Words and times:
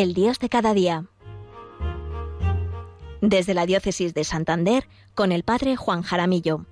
El 0.00 0.14
Dios 0.14 0.38
de 0.38 0.48
cada 0.48 0.72
día. 0.72 1.04
Desde 3.20 3.52
la 3.52 3.66
Diócesis 3.66 4.14
de 4.14 4.24
Santander, 4.24 4.88
con 5.14 5.30
el 5.30 5.42
Padre 5.42 5.76
Juan 5.76 6.00
Jaramillo. 6.00 6.64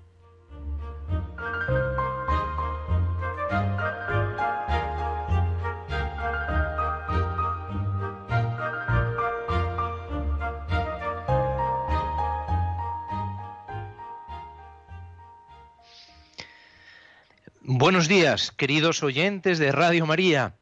Buenos 17.61 18.09
días, 18.09 18.53
queridos 18.53 19.03
oyentes 19.03 19.59
de 19.59 19.71
Radio 19.71 20.07
María. 20.07 20.58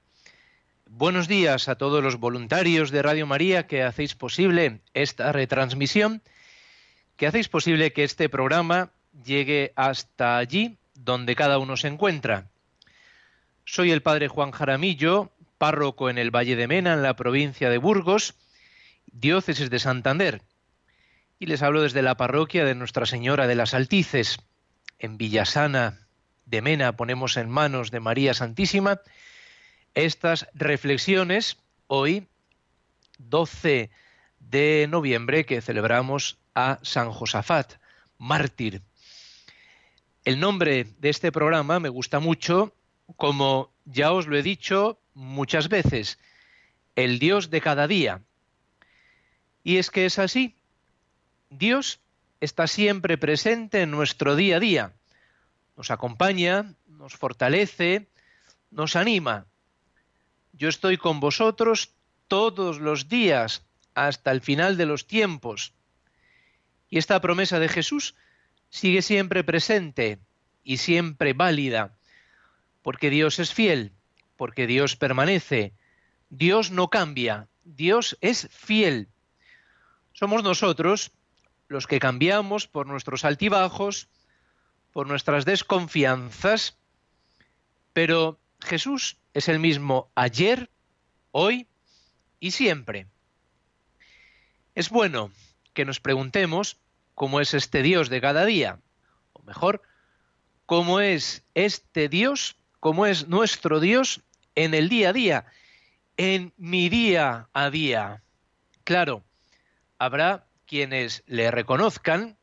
Buenos 0.99 1.29
días 1.29 1.69
a 1.69 1.75
todos 1.75 2.03
los 2.03 2.17
voluntarios 2.17 2.91
de 2.91 3.03
Radio 3.03 3.27
María 3.27 3.67
que 3.67 3.83
hacéis 3.83 4.15
posible 4.15 4.81
esta 4.95 5.31
retransmisión, 5.31 6.23
que 7.19 7.27
hacéis 7.27 7.51
posible 7.51 7.93
que 7.93 8.03
este 8.03 8.31
programa 8.31 8.93
llegue 9.23 9.75
hasta 9.77 10.39
allí 10.39 10.79
donde 10.95 11.37
cada 11.37 11.59
uno 11.59 11.77
se 11.77 11.89
encuentra. 11.89 12.47
Soy 13.67 13.91
el 13.91 14.01
padre 14.01 14.29
Juan 14.29 14.53
Jaramillo, 14.53 15.33
párroco 15.59 16.09
en 16.09 16.17
el 16.17 16.35
Valle 16.35 16.57
de 16.57 16.67
Mena, 16.67 16.95
en 16.95 17.03
la 17.03 17.15
provincia 17.15 17.69
de 17.69 17.77
Burgos, 17.77 18.33
diócesis 19.13 19.69
de 19.69 19.79
Santander, 19.79 20.41
y 21.39 21.45
les 21.45 21.61
hablo 21.61 21.83
desde 21.83 22.01
la 22.01 22.17
parroquia 22.17 22.65
de 22.65 22.75
Nuestra 22.75 23.05
Señora 23.05 23.47
de 23.47 23.55
las 23.55 23.75
Altices, 23.75 24.39
en 24.99 25.19
Villasana, 25.19 26.07
de 26.47 26.63
Mena 26.63 26.97
ponemos 26.97 27.37
en 27.37 27.51
manos 27.51 27.91
de 27.91 28.01
María 28.01 28.33
Santísima 28.33 29.03
estas 29.97 30.47
reflexiones 30.55 31.57
hoy, 31.89 32.29
12 33.19 33.91
de 34.39 34.87
noviembre, 34.89 35.45
que 35.45 35.61
celebramos 35.61 36.39
a 36.55 36.79
San 36.83 37.11
Josafat, 37.11 37.75
mártir. 38.19 38.83
El 40.25 40.39
nombre 40.39 40.87
de 41.01 41.09
este 41.09 41.33
programa 41.33 41.81
me 41.81 41.89
gusta 41.89 42.21
mucho, 42.21 42.73
como 43.17 43.73
ya 43.85 44.13
os 44.13 44.29
lo 44.29 44.37
he 44.37 44.43
dicho 44.45 45.01
muchas 45.15 45.69
veces, 45.69 46.21
el 46.95 47.19
Dios 47.19 47.51
de 47.51 47.61
cada 47.61 47.89
día. 47.89 48.23
Y 49.65 49.79
es 49.79 49.91
que 49.91 50.07
es 50.07 50.21
así. 50.21 50.55
Dios 51.51 51.99
está 52.41 52.69
siempre 52.69 53.19
presente 53.19 53.83
en 53.83 53.91
nuestro 53.91 54.37
día 54.37 54.59
a 54.59 54.61
día 54.61 54.93
nos 55.77 55.91
acompaña, 55.91 56.75
nos 56.87 57.15
fortalece, 57.15 58.09
nos 58.71 58.97
anima. 58.97 59.47
Yo 60.57 60.69
estoy 60.71 60.97
con 60.97 61.21
vosotros 61.21 61.93
todos 62.29 62.81
los 62.81 63.09
días 63.09 63.63
hasta 63.95 64.31
el 64.31 64.41
final 64.41 64.77
de 64.77 64.87
los 64.87 65.07
tiempos. 65.07 65.75
Y 66.89 66.99
esta 66.99 67.21
promesa 67.21 67.59
de 67.59 67.69
Jesús 67.69 68.15
sigue 68.71 69.03
siempre 69.03 69.45
presente 69.45 70.19
y 70.65 70.79
siempre 70.79 71.35
válida, 71.35 71.97
porque 72.83 73.11
Dios 73.11 73.39
es 73.39 73.53
fiel, 73.53 73.93
porque 74.37 74.67
Dios 74.67 74.97
permanece, 74.97 75.75
Dios 76.31 76.71
no 76.71 76.89
cambia, 76.89 77.49
Dios 77.65 78.17
es 78.21 78.49
fiel. 78.51 79.09
Somos 80.13 80.43
nosotros 80.43 81.13
los 81.69 81.87
que 81.87 82.01
cambiamos 82.01 82.67
por 82.67 82.87
nuestros 82.87 83.25
altibajos, 83.25 84.09
por 84.93 85.07
nuestras 85.07 85.45
desconfianzas, 85.45 86.79
pero 87.93 88.39
Jesús 88.61 89.17
es 89.35 89.49
el 89.49 89.59
mismo 89.59 90.11
ayer, 90.15 90.71
hoy 91.31 91.67
y 92.41 92.51
siempre. 92.53 93.07
Es 94.75 94.91
bueno 94.91 95.31
que 95.73 95.85
nos 95.85 96.01
preguntemos 96.01 96.79
cómo 97.15 97.41
es 97.41 97.55
este 97.55 97.83
Dios 97.83 98.09
de 98.09 98.21
cada 98.21 98.45
día, 98.45 98.81
o 99.33 99.43
mejor, 99.43 99.83
cómo 100.67 101.01
es 101.01 101.45
este 101.55 102.09
Dios, 102.09 102.57
cómo 102.81 103.07
es 103.07 103.29
nuestro 103.29 103.81
Dios 103.81 104.23
en 104.55 104.75
el 104.75 104.89
día 104.89 105.11
a 105.11 105.13
día, 105.13 105.47
en 106.17 106.53
mi 106.57 106.89
día 106.89 107.49
a 107.53 107.71
día. 107.71 108.23
Claro, 108.85 109.25
habrá 109.99 110.47
quienes 110.67 111.23
le 111.27 111.51
reconozcan, 111.51 112.37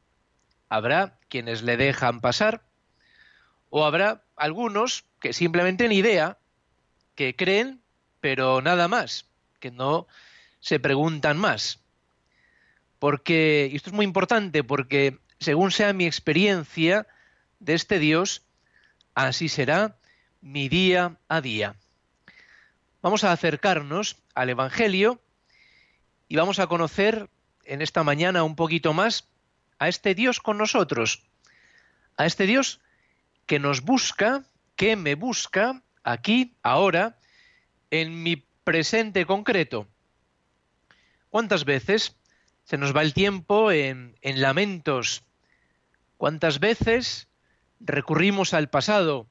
habrá 0.69 1.19
quienes 1.29 1.62
le 1.62 1.78
dejan 1.78 2.22
pasar, 2.22 2.63
o 3.69 3.85
habrá 3.85 4.23
algunos 4.35 5.06
que 5.23 5.31
simplemente 5.31 5.88
ni 5.88 5.95
idea, 5.95 6.38
que 7.16 7.34
creen, 7.34 7.81
pero 8.19 8.61
nada 8.61 8.89
más, 8.89 9.25
que 9.61 9.72
no 9.72 10.06
se 10.59 10.81
preguntan 10.81 11.38
más. 11.38 11.79
Porque, 13.00 13.69
y 13.72 13.78
esto 13.78 13.89
es 13.89 13.95
muy 13.95 14.03
importante, 14.03 14.66
porque 14.66 15.19
según 15.39 15.72
sea 15.72 15.94
mi 15.94 16.06
experiencia 16.06 17.07
de 17.61 17.73
este 17.73 18.00
Dios, 18.00 18.41
así 19.16 19.47
será 19.47 19.95
mi 20.41 20.67
día 20.67 21.16
a 21.29 21.40
día. 21.40 21.78
Vamos 23.01 23.23
a 23.23 23.31
acercarnos 23.31 24.17
al 24.35 24.50
Evangelio 24.50 25.22
y 26.28 26.35
vamos 26.35 26.59
a 26.59 26.67
conocer 26.67 27.29
en 27.63 27.81
esta 27.81 28.03
mañana 28.03 28.44
un 28.44 28.57
poquito 28.57 28.91
más 28.91 29.29
a 29.79 29.88
este 29.88 30.16
Dios 30.16 30.41
con 30.41 30.57
nosotros, 30.57 31.23
a 32.17 32.25
este 32.25 32.45
Dios 32.45 32.81
que 33.45 33.59
nos 33.59 33.84
busca, 33.84 34.44
que 34.75 34.95
me 34.95 35.16
busca 35.16 35.81
aquí, 36.03 36.56
ahora, 36.63 37.17
en 37.91 38.23
mi 38.23 38.38
presente 38.63 39.25
concreto. 39.25 39.88
¿Cuántas 41.29 41.66
veces 41.66 42.16
se 42.63 42.78
nos 42.78 42.95
va 42.95 43.01
el 43.01 43.13
tiempo 43.13 43.72
en, 43.72 44.16
en 44.22 44.41
lamentos? 44.41 45.23
¿Cuántas 46.17 46.59
veces 46.59 47.28
recurrimos 47.79 48.53
al 48.53 48.69
pasado? 48.69 49.28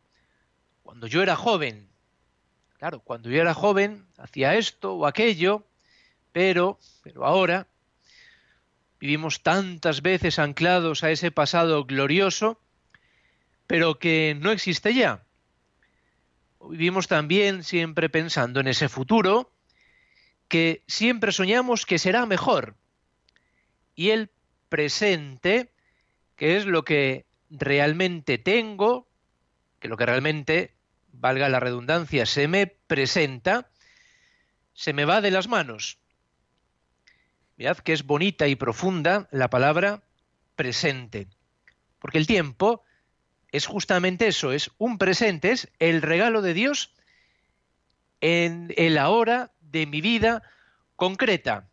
Cuando 0.82 1.06
yo 1.06 1.22
era 1.22 1.36
joven. 1.36 1.88
Claro, 2.78 3.00
cuando 3.00 3.30
yo 3.30 3.40
era 3.40 3.54
joven 3.54 4.06
hacía 4.18 4.54
esto 4.56 4.94
o 4.94 5.06
aquello, 5.06 5.64
pero, 6.32 6.78
pero 7.02 7.24
ahora 7.24 7.66
Vivimos 9.02 9.42
tantas 9.42 10.00
veces 10.00 10.38
anclados 10.38 11.02
a 11.02 11.10
ese 11.10 11.32
pasado 11.32 11.84
glorioso, 11.86 12.60
pero 13.66 13.98
que 13.98 14.36
no 14.40 14.52
existe 14.52 14.94
ya. 14.94 15.24
Vivimos 16.68 17.08
también 17.08 17.64
siempre 17.64 18.08
pensando 18.08 18.60
en 18.60 18.68
ese 18.68 18.88
futuro 18.88 19.52
que 20.48 20.84
siempre 20.86 21.32
soñamos 21.32 21.86
que 21.86 21.98
será 21.98 22.26
mejor. 22.26 22.76
Y 23.94 24.10
el 24.10 24.30
presente, 24.68 25.72
que 26.36 26.56
es 26.56 26.66
lo 26.66 26.84
que 26.84 27.26
realmente 27.50 28.38
tengo, 28.38 29.08
que 29.80 29.88
lo 29.88 29.96
que 29.96 30.06
realmente, 30.06 30.74
valga 31.12 31.48
la 31.48 31.60
redundancia, 31.60 32.26
se 32.26 32.48
me 32.48 32.66
presenta, 32.66 33.70
se 34.72 34.92
me 34.92 35.04
va 35.04 35.20
de 35.20 35.30
las 35.30 35.48
manos. 35.48 35.98
Mirad 37.56 37.78
que 37.78 37.92
es 37.92 38.04
bonita 38.04 38.48
y 38.48 38.56
profunda 38.56 39.28
la 39.30 39.50
palabra 39.50 40.02
presente. 40.56 41.28
Porque 41.98 42.18
el 42.18 42.26
tiempo 42.26 42.82
es 43.52 43.66
justamente 43.66 44.26
eso, 44.26 44.50
es 44.50 44.70
un 44.78 44.96
presente, 44.98 45.52
es 45.52 45.68
el 45.78 46.00
regalo 46.00 46.40
de 46.40 46.54
Dios 46.54 46.92
en 48.22 48.72
el 48.76 48.96
ahora 48.96 49.52
de 49.60 49.86
mi 49.86 50.00
vida 50.00 50.42
concreta. 50.96 51.68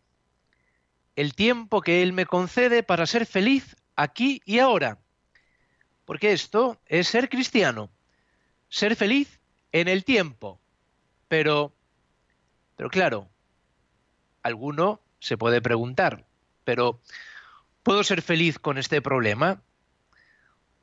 El 1.15 1.35
tiempo 1.35 1.81
que 1.81 2.03
Él 2.03 2.11
me 2.11 2.25
concede 2.25 2.83
para 2.83 3.05
ser 3.05 3.25
feliz 3.25 3.77
aquí 3.95 4.41
y 4.45 4.59
ahora. 4.59 4.99
Porque 6.03 6.33
esto 6.33 6.81
es 6.85 7.07
ser 7.07 7.29
cristiano, 7.29 7.89
ser 8.67 8.95
feliz 8.95 9.39
en 9.71 9.87
el 9.87 10.03
tiempo. 10.03 10.59
Pero, 11.29 11.73
pero 12.75 12.89
claro, 12.89 13.29
alguno 14.43 15.01
se 15.19 15.37
puede 15.37 15.61
preguntar, 15.61 16.25
pero 16.63 16.99
¿puedo 17.83 18.03
ser 18.03 18.21
feliz 18.21 18.59
con 18.59 18.77
este 18.77 19.01
problema? 19.01 19.61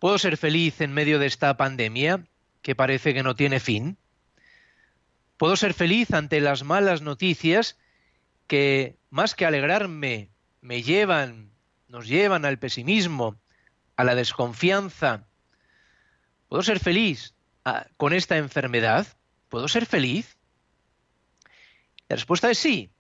¿Puedo 0.07 0.19
ser 0.19 0.37
feliz 0.37 0.81
en 0.83 0.93
medio 0.93 1.19
de 1.19 1.27
esta 1.27 1.57
pandemia 1.57 2.25
que 2.63 2.77
parece 2.77 3.13
que 3.13 3.25
no 3.25 3.35
tiene 3.35 3.59
fin? 3.59 3.99
¿Puedo 5.37 5.57
ser 5.57 5.75
feliz 5.75 6.13
ante 6.13 6.41
las 6.41 6.63
malas 6.63 7.03
noticias 7.03 7.77
que, 8.47 8.95
más 9.11 9.35
que 9.35 9.47
alegrarme, 9.47 10.31
me 10.61 10.85
llevan, 10.85 11.51
nos 11.89 12.07
llevan 12.07 12.45
al 12.45 12.61
pesimismo, 12.61 13.41
a 13.97 14.05
la 14.05 14.15
desconfianza? 14.15 15.27
¿Puedo 16.49 16.63
ser 16.63 16.79
feliz 16.79 17.35
ah, 17.65 17.89
con 17.97 18.13
esta 18.13 18.37
enfermedad? 18.37 19.09
¿Puedo 19.49 19.67
ser 19.67 19.87
feliz? 19.87 20.37
La 22.09 22.15
respuesta 22.15 22.49
es 22.49 22.59
sí, 22.59 22.93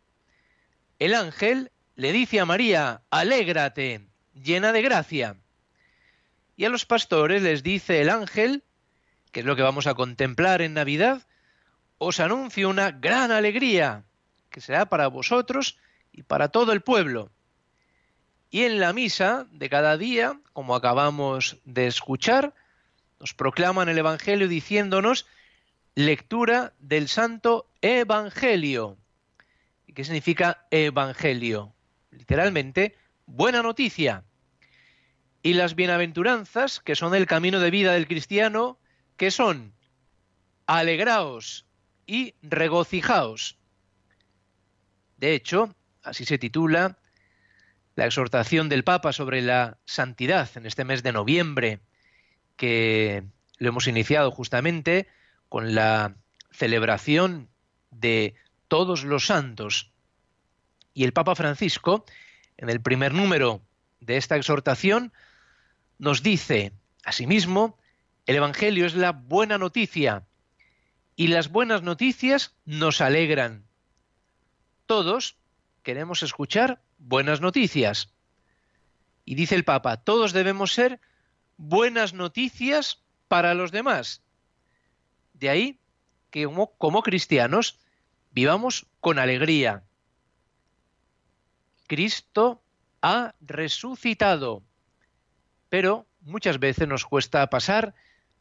el 0.98 1.14
ángel 1.14 1.70
le 1.94 2.10
dice 2.10 2.40
a 2.40 2.46
María, 2.46 3.02
alégrate, 3.10 4.08
llena 4.34 4.72
de 4.72 4.82
gracia. 4.82 5.36
Y 6.56 6.64
a 6.64 6.70
los 6.70 6.86
pastores 6.86 7.42
les 7.42 7.62
dice 7.62 8.00
el 8.00 8.08
ángel, 8.08 8.64
que 9.30 9.40
es 9.40 9.46
lo 9.46 9.56
que 9.56 9.62
vamos 9.62 9.86
a 9.86 9.94
contemplar 9.94 10.62
en 10.62 10.74
Navidad, 10.74 11.26
os 11.98 12.20
anuncio 12.20 12.68
una 12.68 12.90
gran 12.90 13.30
alegría, 13.30 14.04
que 14.50 14.60
será 14.60 14.86
para 14.86 15.08
vosotros 15.08 15.78
y 16.12 16.22
para 16.22 16.48
todo 16.48 16.72
el 16.72 16.80
pueblo. 16.80 17.30
Y 18.50 18.62
en 18.62 18.80
la 18.80 18.92
misa 18.92 19.46
de 19.50 19.68
cada 19.68 19.98
día, 19.98 20.40
como 20.52 20.74
acabamos 20.74 21.58
de 21.64 21.86
escuchar, 21.86 22.54
nos 23.20 23.34
proclaman 23.34 23.88
el 23.88 23.98
Evangelio 23.98 24.48
diciéndonos 24.48 25.26
lectura 25.94 26.72
del 26.78 27.08
Santo 27.08 27.68
Evangelio. 27.82 28.96
¿Y 29.86 29.92
qué 29.92 30.04
significa 30.04 30.66
Evangelio? 30.70 31.74
Literalmente, 32.10 32.96
buena 33.26 33.62
noticia. 33.62 34.24
Y 35.46 35.54
las 35.54 35.76
bienaventuranzas, 35.76 36.81
que 36.81 36.96
son 36.96 37.14
el 37.14 37.28
camino 37.28 37.60
de 37.60 37.70
vida 37.70 37.93
del 37.93 38.08
cristiano, 38.08 38.81
que 39.16 39.31
son 39.31 39.75
alegraos 40.66 41.66
y 42.04 42.34
regocijaos. 42.43 43.56
De 45.19 45.34
hecho, 45.37 45.72
así 46.02 46.25
se 46.25 46.38
titula 46.38 46.98
la 47.94 48.06
exhortación 48.06 48.69
del 48.69 48.82
Papa 48.82 49.12
sobre 49.12 49.40
la 49.40 49.78
santidad 49.84 50.50
en 50.56 50.66
este 50.66 50.84
mes 50.84 51.04
de 51.04 51.12
noviembre, 51.12 51.78
que 52.56 53.22
lo 53.58 53.69
hemos 53.69 53.87
iniciado 53.87 54.32
justamente 54.32 55.06
con 55.49 55.76
la 55.76 56.16
celebración 56.50 57.50
de 57.92 58.34
todos 58.66 59.04
los 59.04 59.26
santos. 59.26 59.92
Y 60.92 61.04
el 61.04 61.12
Papa 61.12 61.37
Francisco, 61.37 62.04
en 62.56 62.69
el 62.69 62.81
primer 62.81 63.14
número 63.14 63.62
de 64.00 64.16
esta 64.16 64.34
exhortación, 64.34 65.12
nos 65.98 66.22
dice, 66.22 66.72
asimismo, 67.04 67.78
el 68.26 68.37
Evangelio 68.37 68.87
es 68.87 68.94
la 68.94 69.12
buena 69.12 69.58
noticia 69.58 70.26
y 71.14 71.28
las 71.28 71.48
buenas 71.48 71.82
noticias 71.82 72.54
nos 72.64 73.00
alegran. 73.00 73.64
Todos 74.87 75.37
queremos 75.82 76.22
escuchar 76.22 76.82
buenas 76.98 77.40
noticias. 77.40 78.12
Y 79.25 79.34
dice 79.34 79.54
el 79.54 79.64
Papa, 79.64 79.96
todos 79.96 80.32
debemos 80.32 80.72
ser 80.72 81.00
buenas 81.56 82.12
noticias 82.12 83.02
para 83.28 83.54
los 83.54 83.72
demás. 83.72 84.22
De 85.34 85.49
ahí 85.49 85.81
que 86.31 86.46
como, 86.78 87.02
cristianos 87.02 87.78
vivamos 88.31 88.87
con 89.00 89.19
alegría. 89.19 89.84
Cristo 91.87 92.62
ha 93.00 93.34
resucitado, 93.40 94.62
pero 95.68 96.06
muchas 96.20 96.58
veces 96.58 96.88
nos 96.88 97.04
cuesta 97.04 97.48
pasar 97.48 97.94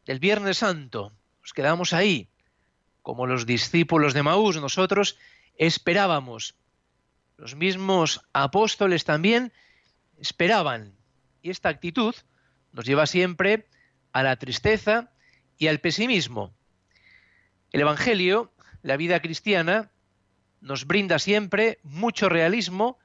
del 0.06 0.20
Viernes 0.20 0.60
Santo. 0.60 1.12
Nos 1.42 1.54
quedamos 1.54 1.94
ahí, 1.94 2.30
como 3.02 3.28
los 3.28 3.46
discípulos 3.46 4.14
de 4.14 4.24
Maús, 4.24 4.60
nosotros 4.60 5.18
esperábamos 5.58 6.56
los 7.38 7.56
mismos 7.56 8.22
apóstoles 8.34 9.04
también 9.04 9.52
esperaban. 10.20 10.96
Y 11.42 11.50
esta 11.50 11.70
actitud 11.70 12.16
nos 12.72 12.86
lleva 12.86 13.06
siempre 13.08 13.68
a 14.14 14.24
la 14.24 14.38
tristeza 14.38 15.12
y 15.58 15.68
al 15.68 15.80
pesimismo. 15.80 16.54
El 17.72 17.82
Evangelio, 17.82 18.54
la 18.82 18.98
vida 18.98 19.20
cristiana, 19.20 19.92
nos 20.62 20.88
brinda 20.88 21.20
siempre 21.20 21.80
mucho 21.84 22.30
realismo 22.30 22.98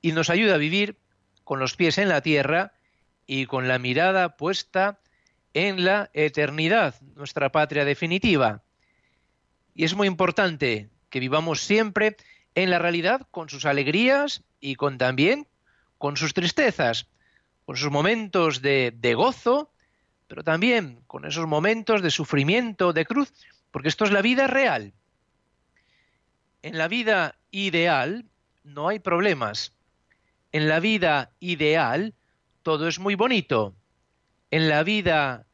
y 0.00 0.12
nos 0.12 0.30
ayuda 0.30 0.54
a 0.54 0.58
vivir 0.58 0.98
con 1.44 1.58
los 1.58 1.74
pies 1.74 1.98
en 1.98 2.08
la 2.08 2.20
tierra 2.20 2.74
y 3.26 3.46
con 3.46 3.68
la 3.68 3.78
mirada 3.78 4.36
puesta 4.36 4.98
en 5.54 5.84
la 5.84 6.10
eternidad, 6.14 7.00
nuestra 7.14 7.52
patria 7.52 7.84
definitiva. 7.84 8.62
Y 9.74 9.84
es 9.84 9.94
muy 9.94 10.06
importante 10.06 10.88
que 11.10 11.20
vivamos 11.20 11.60
siempre 11.60 12.16
en 12.54 12.70
la 12.70 12.78
realidad 12.78 13.26
con 13.30 13.48
sus 13.48 13.64
alegrías 13.64 14.42
y 14.60 14.76
con 14.76 14.98
también 14.98 15.46
con 15.98 16.16
sus 16.16 16.34
tristezas, 16.34 17.06
con 17.64 17.76
sus 17.76 17.90
momentos 17.90 18.60
de, 18.60 18.92
de 18.96 19.14
gozo, 19.14 19.72
pero 20.26 20.42
también 20.42 21.02
con 21.06 21.24
esos 21.24 21.46
momentos 21.46 22.02
de 22.02 22.10
sufrimiento, 22.10 22.92
de 22.92 23.04
cruz, 23.04 23.32
porque 23.70 23.88
esto 23.88 24.04
es 24.04 24.10
la 24.10 24.22
vida 24.22 24.46
real. 24.46 24.92
En 26.62 26.78
la 26.78 26.88
vida 26.88 27.36
ideal 27.50 28.24
no 28.64 28.88
hay 28.88 28.98
problemas. 28.98 29.76
En 30.52 30.68
la 30.68 30.80
vida 30.80 31.32
ideal 31.40 32.14
todo 32.62 32.88
es 32.88 32.98
muy 32.98 33.14
bonito. 33.14 33.74
En 34.50 34.68
la 34.68 34.82
vida 34.82 35.46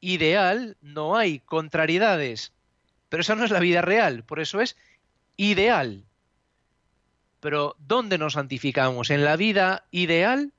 ideal 0.00 0.76
no 0.80 1.16
hay 1.16 1.40
contrariedades. 1.40 2.52
Pero 3.08 3.20
esa 3.22 3.34
no 3.34 3.44
es 3.44 3.50
la 3.50 3.60
vida 3.60 3.80
real, 3.80 4.22
por 4.24 4.40
eso 4.40 4.60
es 4.60 4.76
ideal. 5.36 6.04
Pero 7.40 7.76
¿dónde 7.78 8.18
nos 8.18 8.34
santificamos? 8.34 9.10
¿En 9.10 9.24
la 9.24 9.36
vida 9.36 9.86
ideal? 9.90 10.52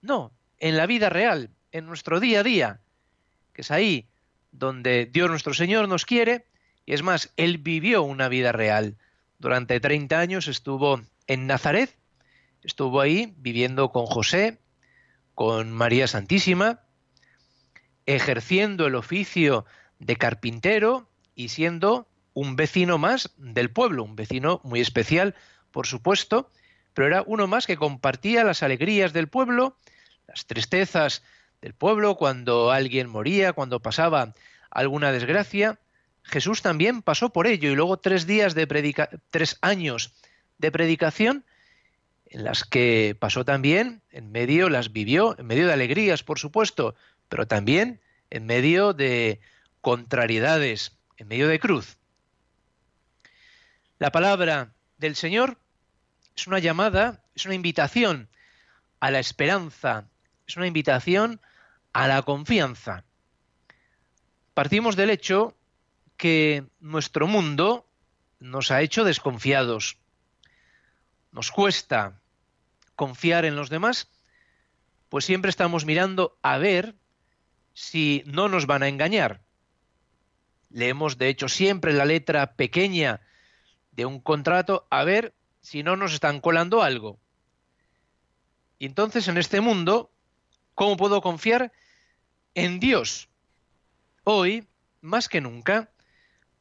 No, 0.00 0.32
en 0.58 0.76
la 0.76 0.86
vida 0.86 1.08
real, 1.08 1.50
en 1.72 1.86
nuestro 1.86 2.18
día 2.18 2.40
a 2.40 2.42
día, 2.42 2.80
que 3.52 3.62
es 3.62 3.70
ahí 3.70 4.06
donde 4.50 5.06
Dios 5.06 5.28
nuestro 5.28 5.54
Señor 5.54 5.88
nos 5.88 6.04
quiere, 6.04 6.46
y 6.86 6.94
es 6.94 7.02
más, 7.02 7.32
Él 7.36 7.58
vivió 7.58 8.02
una 8.02 8.28
vida 8.28 8.52
real. 8.52 8.96
Durante 9.38 9.78
30 9.78 10.18
años 10.18 10.48
estuvo 10.48 11.00
en 11.26 11.46
Nazaret, 11.46 11.94
estuvo 12.62 13.00
ahí 13.00 13.34
viviendo 13.36 13.90
con 13.90 14.06
José, 14.06 14.58
con 15.38 15.70
María 15.70 16.08
Santísima, 16.08 16.80
ejerciendo 18.06 18.88
el 18.88 18.96
oficio 18.96 19.66
de 20.00 20.16
carpintero 20.16 21.08
y 21.36 21.50
siendo 21.50 22.08
un 22.34 22.56
vecino 22.56 22.98
más 22.98 23.30
del 23.36 23.70
pueblo, 23.70 24.02
un 24.02 24.16
vecino 24.16 24.60
muy 24.64 24.80
especial 24.80 25.36
por 25.70 25.86
supuesto, 25.86 26.50
pero 26.92 27.06
era 27.06 27.22
uno 27.24 27.46
más 27.46 27.68
que 27.68 27.76
compartía 27.76 28.42
las 28.42 28.64
alegrías 28.64 29.12
del 29.12 29.28
pueblo, 29.28 29.76
las 30.26 30.44
tristezas 30.46 31.22
del 31.62 31.72
pueblo 31.72 32.16
cuando 32.16 32.72
alguien 32.72 33.08
moría, 33.08 33.52
cuando 33.52 33.78
pasaba 33.78 34.34
alguna 34.72 35.12
desgracia. 35.12 35.78
Jesús 36.24 36.62
también 36.62 37.00
pasó 37.00 37.30
por 37.30 37.46
ello 37.46 37.70
y 37.70 37.76
luego 37.76 37.98
tres 37.98 38.26
días 38.26 38.56
de 38.56 38.66
predica 38.66 39.08
tres 39.30 39.56
años 39.60 40.14
de 40.58 40.72
predicación 40.72 41.44
en 42.30 42.44
las 42.44 42.64
que 42.64 43.16
pasó 43.18 43.44
también 43.44 44.02
en 44.10 44.30
medio 44.30 44.68
las 44.68 44.92
vivió 44.92 45.38
en 45.38 45.46
medio 45.46 45.66
de 45.66 45.72
alegrías, 45.72 46.22
por 46.22 46.38
supuesto, 46.38 46.94
pero 47.28 47.46
también 47.46 48.00
en 48.30 48.46
medio 48.46 48.92
de 48.92 49.40
contrariedades, 49.80 50.96
en 51.16 51.28
medio 51.28 51.48
de 51.48 51.58
cruz. 51.58 51.96
La 53.98 54.12
palabra 54.12 54.72
del 54.98 55.16
Señor 55.16 55.58
es 56.36 56.46
una 56.46 56.58
llamada, 56.58 57.24
es 57.34 57.46
una 57.46 57.54
invitación 57.54 58.28
a 59.00 59.10
la 59.10 59.18
esperanza, 59.18 60.08
es 60.46 60.56
una 60.56 60.66
invitación 60.66 61.40
a 61.92 62.06
la 62.06 62.22
confianza. 62.22 63.04
Partimos 64.54 64.96
del 64.96 65.10
hecho 65.10 65.56
que 66.16 66.64
nuestro 66.80 67.26
mundo 67.26 67.86
nos 68.40 68.70
ha 68.70 68.82
hecho 68.82 69.04
desconfiados. 69.04 69.98
Nos 71.32 71.50
cuesta 71.50 72.20
confiar 72.96 73.44
en 73.44 73.56
los 73.56 73.70
demás, 73.70 74.08
pues 75.08 75.24
siempre 75.24 75.50
estamos 75.50 75.84
mirando 75.84 76.38
a 76.42 76.58
ver 76.58 76.96
si 77.72 78.22
no 78.26 78.48
nos 78.48 78.66
van 78.66 78.82
a 78.82 78.88
engañar. 78.88 79.42
Leemos, 80.70 81.16
de 81.16 81.28
hecho, 81.28 81.48
siempre 81.48 81.92
la 81.92 82.04
letra 82.04 82.54
pequeña 82.54 83.20
de 83.92 84.04
un 84.04 84.20
contrato 84.20 84.86
a 84.90 85.04
ver 85.04 85.34
si 85.60 85.82
no 85.82 85.96
nos 85.96 86.12
están 86.12 86.40
colando 86.40 86.82
algo. 86.82 87.18
Y 88.78 88.86
entonces 88.86 89.28
en 89.28 89.38
este 89.38 89.60
mundo, 89.60 90.10
¿cómo 90.74 90.96
puedo 90.96 91.20
confiar 91.20 91.72
en 92.54 92.80
Dios? 92.80 93.28
Hoy, 94.24 94.68
más 95.00 95.28
que 95.28 95.40
nunca, 95.40 95.90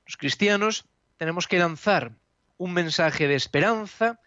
los 0.06 0.18
cristianos 0.18 0.86
tenemos 1.18 1.48
que 1.48 1.60
lanzar 1.60 2.14
un 2.58 2.74
mensaje 2.74 3.28
de 3.28 3.36
esperanza 3.36 4.20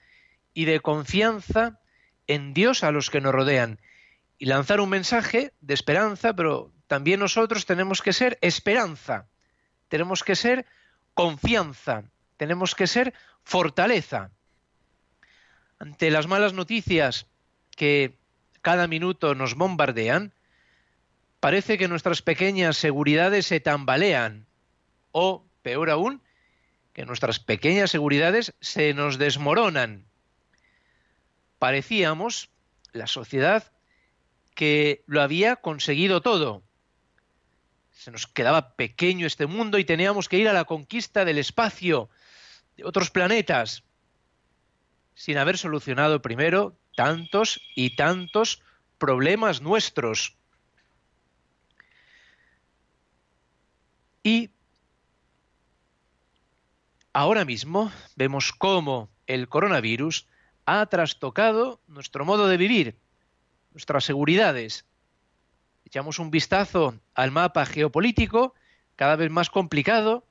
y 0.55 0.65
de 0.65 0.81
confianza 0.81 1.81
en 2.27 2.55
Dios 2.55 2.85
a 2.85 2.91
los 2.91 3.11
que 3.11 3.21
nos 3.21 3.33
rodean. 3.33 3.81
Y 4.39 4.47
lanzar 4.47 4.81
un 4.81 4.89
mensaje 4.89 5.53
de 5.61 5.75
esperanza, 5.75 6.35
pero 6.35 6.73
también 6.87 7.21
nosotros 7.21 7.67
tenemos 7.67 8.03
que 8.03 8.13
ser 8.13 8.39
esperanza, 8.41 9.29
tenemos 9.89 10.25
que 10.25 10.35
ser 10.35 10.67
confianza, 11.15 12.05
tenemos 12.37 12.75
que 12.75 12.87
ser 12.87 13.15
fortaleza. 13.45 14.31
Ante 15.79 16.11
las 16.11 16.27
malas 16.27 16.53
noticias 16.53 17.27
que 17.77 18.19
cada 18.63 18.87
minuto 18.87 19.35
nos 19.35 19.55
bombardean, 19.55 20.33
parece 21.41 21.79
que 21.79 21.89
nuestras 21.89 22.23
pequeñas 22.23 22.77
seguridades 22.77 23.47
se 23.47 23.61
tambalean 23.61 24.47
o, 25.13 25.47
peor 25.63 25.91
aún, 25.91 26.23
que 26.93 27.07
nuestras 27.07 27.41
pequeñas 27.41 27.91
seguridades 27.91 28.55
se 28.61 28.95
nos 28.95 29.19
desmoronan. 29.19 30.10
Parecíamos 31.61 32.49
la 32.93 33.07
sociedad 33.07 33.71
que 34.55 35.05
lo 35.07 35.21
había 35.21 35.57
conseguido 35.57 36.23
todo. 36.23 36.63
Se 37.93 38.11
nos 38.11 38.27
quedaba 38.27 38.77
pequeño 38.77 39.27
este 39.27 39.45
mundo 39.45 39.77
y 39.77 39.85
teníamos 39.85 40.31
que 40.31 40.39
ir 40.39 40.49
a 40.49 40.55
la 40.55 40.65
conquista 40.65 41.27
del 41.27 41.37
espacio, 41.37 42.09
otros 42.83 43.11
planetas. 43.11 43.85
sin 45.15 45.37
haber 45.37 45.59
solucionado 45.59 46.23
primero 46.23 46.79
tantos 46.97 47.61
y 47.77 47.95
tantos 47.95 48.63
problemas 48.97 49.61
nuestros. 49.61 50.35
Y 54.23 54.49
ahora 57.13 57.45
mismo 57.45 57.93
vemos 58.17 58.53
cómo 58.53 59.11
el 59.27 59.47
coronavirus 59.51 60.27
ha 60.67 60.87
trastocado 60.87 61.81
nuestro 61.87 62.25
modo 62.25 62.49
de 62.49 62.57
vivir, 62.57 62.99
nuestras 63.73 64.05
seguridades. 64.05 64.87
Echamos 65.85 66.19
un 66.19 66.31
vistazo 66.31 66.95
al 67.15 67.31
mapa 67.31 67.67
geopolítico, 67.67 68.55
cada 68.97 69.17
vez 69.17 69.31
más 69.31 69.51
complicado, 69.51 70.27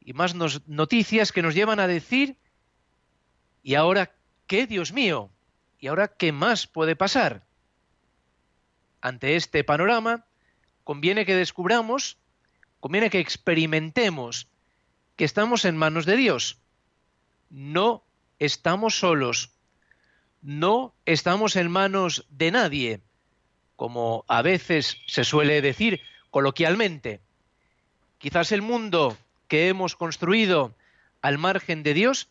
y 0.00 0.12
más 0.12 0.34
noticias 0.66 1.32
que 1.32 1.42
nos 1.42 1.54
llevan 1.54 1.80
a 1.80 1.86
decir, 1.86 2.36
¿y 3.62 3.74
ahora 3.74 4.14
qué, 4.46 4.66
Dios 4.66 4.92
mío? 4.92 5.30
¿Y 5.78 5.86
ahora 5.86 6.08
qué 6.08 6.30
más 6.30 6.66
puede 6.66 6.94
pasar? 6.94 7.46
Ante 9.00 9.36
este 9.36 9.64
panorama, 9.64 10.26
conviene 10.84 11.24
que 11.24 11.34
descubramos, 11.34 12.18
conviene 12.80 13.10
que 13.10 13.18
experimentemos 13.18 14.48
que 15.16 15.24
estamos 15.24 15.64
en 15.64 15.76
manos 15.76 16.06
de 16.06 16.16
Dios. 16.16 16.58
No 17.48 18.03
estamos 18.38 18.98
solos. 18.98 19.50
No 20.42 20.94
estamos 21.06 21.56
en 21.56 21.70
manos 21.70 22.26
de 22.30 22.50
nadie, 22.50 23.00
como 23.76 24.24
a 24.28 24.42
veces 24.42 24.98
se 25.06 25.24
suele 25.24 25.62
decir 25.62 26.00
coloquialmente. 26.30 27.20
Quizás 28.18 28.52
el 28.52 28.62
mundo 28.62 29.16
que 29.48 29.68
hemos 29.68 29.96
construido 29.96 30.74
al 31.22 31.38
margen 31.38 31.82
de 31.82 31.94
Dios 31.94 32.28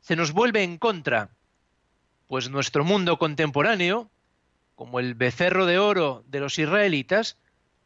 se 0.00 0.16
nos 0.16 0.32
vuelve 0.32 0.62
en 0.62 0.78
contra, 0.78 1.30
pues 2.28 2.50
nuestro 2.50 2.84
mundo 2.84 3.18
contemporáneo, 3.18 4.10
como 4.74 5.00
el 5.00 5.14
becerro 5.14 5.66
de 5.66 5.78
oro 5.78 6.24
de 6.26 6.40
los 6.40 6.58
israelitas, 6.58 7.36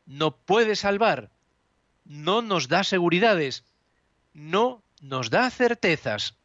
no 0.06 0.36
puede 0.36 0.76
salvar, 0.76 1.30
no 2.04 2.42
nos 2.42 2.68
da 2.68 2.84
seguridades, 2.84 3.64
no 4.32 4.82
nos 5.00 5.30
da 5.30 5.50
certezas. 5.50 6.36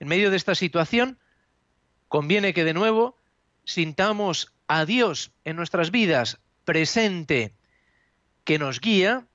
En 0.00 0.08
medio 0.08 0.30
de 0.30 0.36
esta 0.36 0.54
situación, 0.54 1.18
conviene 2.08 2.54
que 2.54 2.64
de 2.64 2.74
nuevo 2.74 3.16
sintamos 3.64 4.52
a 4.66 4.84
Dios 4.84 5.32
en 5.44 5.56
nuestras 5.56 5.90
vidas 5.90 6.38
presente, 6.64 7.54
que 8.44 8.58
nos 8.58 8.80
guía, 8.80 9.26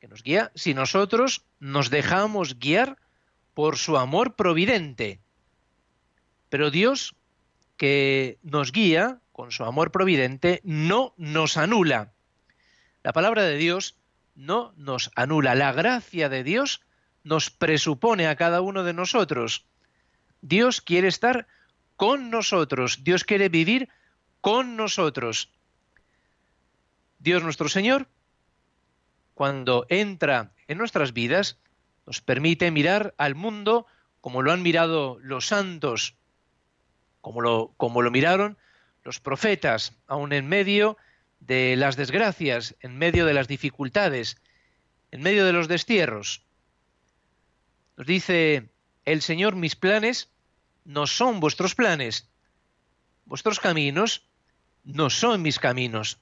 que 0.00 0.08
nos 0.08 0.22
guía 0.22 0.52
si 0.54 0.74
nosotros 0.74 1.44
nos 1.60 1.90
dejamos 1.90 2.58
guiar 2.58 2.98
por 3.54 3.76
su 3.76 3.96
amor 3.98 4.36
providente. 4.36 5.20
Pero 6.48 6.70
Dios 6.70 7.14
que 7.76 8.38
nos 8.42 8.72
guía 8.72 9.20
con 9.32 9.52
su 9.52 9.64
amor 9.64 9.90
providente 9.90 10.60
no 10.64 11.14
nos 11.16 11.56
anula. 11.56 12.12
La 13.02 13.12
palabra 13.12 13.42
de 13.44 13.56
Dios 13.56 13.96
no 14.34 14.72
nos 14.76 15.10
anula. 15.14 15.54
La 15.54 15.72
gracia 15.72 16.28
de 16.28 16.44
Dios 16.44 16.80
nos 17.24 17.50
presupone 17.50 18.26
a 18.26 18.36
cada 18.36 18.60
uno 18.60 18.84
de 18.84 18.92
nosotros. 18.92 19.66
Dios 20.40 20.80
quiere 20.80 21.08
estar 21.08 21.46
con 21.96 22.30
nosotros. 22.30 23.04
Dios 23.04 23.24
quiere 23.24 23.48
vivir 23.48 23.88
con 24.40 24.76
nosotros. 24.76 25.50
Dios 27.18 27.42
nuestro 27.42 27.68
Señor, 27.68 28.08
cuando 29.34 29.86
entra 29.88 30.52
en 30.68 30.78
nuestras 30.78 31.12
vidas, 31.12 31.58
nos 32.06 32.20
permite 32.20 32.70
mirar 32.70 33.14
al 33.18 33.34
mundo 33.34 33.86
como 34.20 34.42
lo 34.42 34.52
han 34.52 34.62
mirado 34.62 35.18
los 35.20 35.46
santos, 35.46 36.14
como 37.20 37.40
lo, 37.40 37.72
como 37.76 38.02
lo 38.02 38.10
miraron 38.10 38.56
los 39.04 39.20
profetas, 39.20 39.94
aun 40.06 40.32
en 40.32 40.48
medio 40.48 40.96
de 41.40 41.76
las 41.76 41.96
desgracias, 41.96 42.76
en 42.80 42.98
medio 42.98 43.26
de 43.26 43.34
las 43.34 43.48
dificultades, 43.48 44.36
en 45.10 45.22
medio 45.22 45.46
de 45.46 45.52
los 45.52 45.68
destierros. 45.68 46.44
Nos 47.96 48.06
dice 48.06 48.68
el 49.12 49.22
Señor, 49.22 49.56
mis 49.56 49.76
planes 49.76 50.28
no 50.84 51.06
son 51.06 51.40
vuestros 51.40 51.74
planes, 51.74 52.28
vuestros 53.24 53.60
caminos 53.60 54.26
no 54.84 55.10
son 55.10 55.42
mis 55.42 55.58
caminos. 55.58 56.18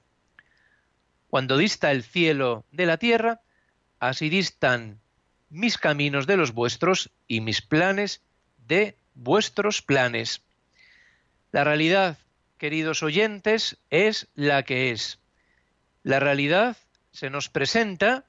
Cuando 1.29 1.57
dista 1.57 1.91
el 1.91 2.03
cielo 2.03 2.65
de 2.71 2.85
la 2.85 2.97
tierra, 2.97 3.41
así 3.99 4.29
distan 4.29 4.99
mis 5.49 5.77
caminos 5.77 6.27
de 6.27 6.37
los 6.37 6.53
vuestros 6.53 7.11
y 7.27 7.41
mis 7.41 7.61
planes 7.61 8.21
de 8.67 8.97
vuestros 9.15 9.81
planes. 9.81 10.41
La 11.51 11.63
realidad 11.63 12.17
queridos 12.57 13.03
oyentes, 13.03 13.77
es 13.89 14.27
la 14.35 14.63
que 14.63 14.91
es. 14.91 15.19
La 16.03 16.19
realidad 16.19 16.77
se 17.11 17.29
nos 17.29 17.49
presenta 17.49 18.25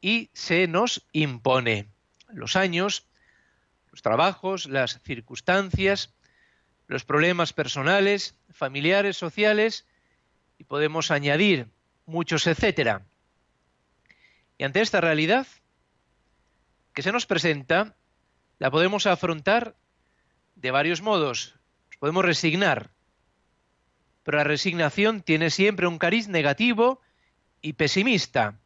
y 0.00 0.30
se 0.32 0.66
nos 0.66 1.06
impone. 1.12 1.88
Los 2.28 2.56
años, 2.56 3.05
los 3.96 4.02
trabajos, 4.02 4.66
las 4.66 5.00
circunstancias, 5.04 6.12
los 6.86 7.06
problemas 7.06 7.54
personales, 7.54 8.34
familiares, 8.52 9.16
sociales, 9.16 9.86
y 10.58 10.64
podemos 10.64 11.10
añadir 11.10 11.68
muchos 12.04 12.46
etcétera. 12.46 13.06
Y 14.58 14.64
ante 14.64 14.82
esta 14.82 15.00
realidad 15.00 15.46
que 16.92 17.00
se 17.00 17.10
nos 17.10 17.24
presenta, 17.24 17.96
la 18.58 18.70
podemos 18.70 19.06
afrontar 19.06 19.76
de 20.56 20.70
varios 20.72 21.00
modos. 21.00 21.54
Nos 21.88 21.96
podemos 21.96 22.22
resignar, 22.26 22.90
pero 24.24 24.36
la 24.36 24.44
resignación 24.44 25.22
tiene 25.22 25.48
siempre 25.48 25.86
un 25.86 25.96
cariz 25.96 26.28
negativo 26.28 27.00
y 27.62 27.72
pesimista. 27.72 28.58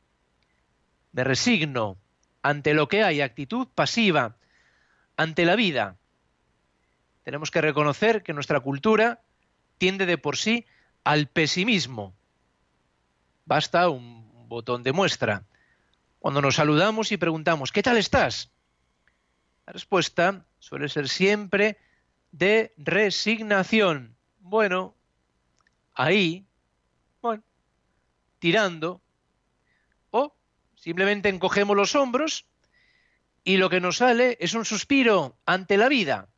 Me 1.12 1.22
resigno 1.22 1.99
ante 2.42 2.75
lo 2.75 2.88
que 2.88 3.04
hay, 3.04 3.20
actitud 3.20 3.68
pasiva 3.72 4.34
ante 5.20 5.44
la 5.44 5.54
vida. 5.54 5.98
Tenemos 7.24 7.50
que 7.50 7.60
reconocer 7.60 8.22
que 8.22 8.32
nuestra 8.32 8.60
cultura 8.60 9.20
tiende 9.76 10.06
de 10.06 10.16
por 10.16 10.38
sí 10.38 10.64
al 11.04 11.26
pesimismo. 11.26 12.14
Basta 13.44 13.90
un 13.90 14.48
botón 14.48 14.82
de 14.82 14.94
muestra. 14.94 15.44
Cuando 16.20 16.40
nos 16.40 16.54
saludamos 16.54 17.12
y 17.12 17.18
preguntamos, 17.18 17.70
¿qué 17.70 17.82
tal 17.82 17.98
estás? 17.98 18.50
La 19.66 19.74
respuesta 19.74 20.46
suele 20.58 20.88
ser 20.88 21.06
siempre 21.06 21.76
de 22.32 22.72
resignación. 22.78 24.16
Bueno, 24.38 24.94
ahí, 25.92 26.46
bueno, 27.20 27.42
tirando, 28.38 29.02
o 30.12 30.34
simplemente 30.76 31.28
encogemos 31.28 31.76
los 31.76 31.94
hombros 31.94 32.46
y 33.44 33.56
lo 33.56 33.70
que 33.70 33.80
nos 33.80 33.99
sale 33.99 34.37
es 34.40 34.54
un 34.54 34.64
suspiro 34.64 35.37
ante 35.47 35.76
la 35.76 35.88
vida. 35.88 36.28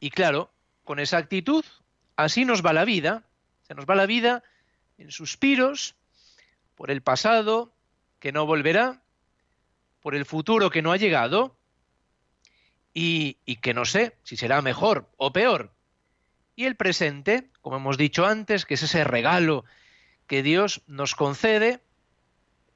Y 0.00 0.10
claro, 0.10 0.50
con 0.84 1.00
esa 1.00 1.18
actitud, 1.18 1.64
así 2.16 2.44
nos 2.44 2.64
va 2.64 2.72
la 2.72 2.84
vida, 2.84 3.24
se 3.66 3.74
nos 3.74 3.86
va 3.86 3.94
la 3.94 4.06
vida 4.06 4.42
en 4.96 5.10
suspiros 5.10 5.96
por 6.76 6.90
el 6.90 7.02
pasado 7.02 7.72
que 8.20 8.32
no 8.32 8.46
volverá, 8.46 9.02
por 10.00 10.14
el 10.14 10.24
futuro 10.24 10.70
que 10.70 10.82
no 10.82 10.92
ha 10.92 10.96
llegado 10.96 11.56
y, 12.94 13.36
y 13.44 13.56
que 13.56 13.74
no 13.74 13.84
sé 13.84 14.16
si 14.22 14.36
será 14.36 14.62
mejor 14.62 15.08
o 15.16 15.32
peor. 15.32 15.72
Y 16.54 16.64
el 16.64 16.76
presente, 16.76 17.50
como 17.60 17.76
hemos 17.76 17.98
dicho 17.98 18.26
antes, 18.26 18.64
que 18.64 18.74
es 18.74 18.82
ese 18.82 19.04
regalo 19.04 19.64
que 20.26 20.42
Dios 20.42 20.82
nos 20.86 21.14
concede, 21.14 21.80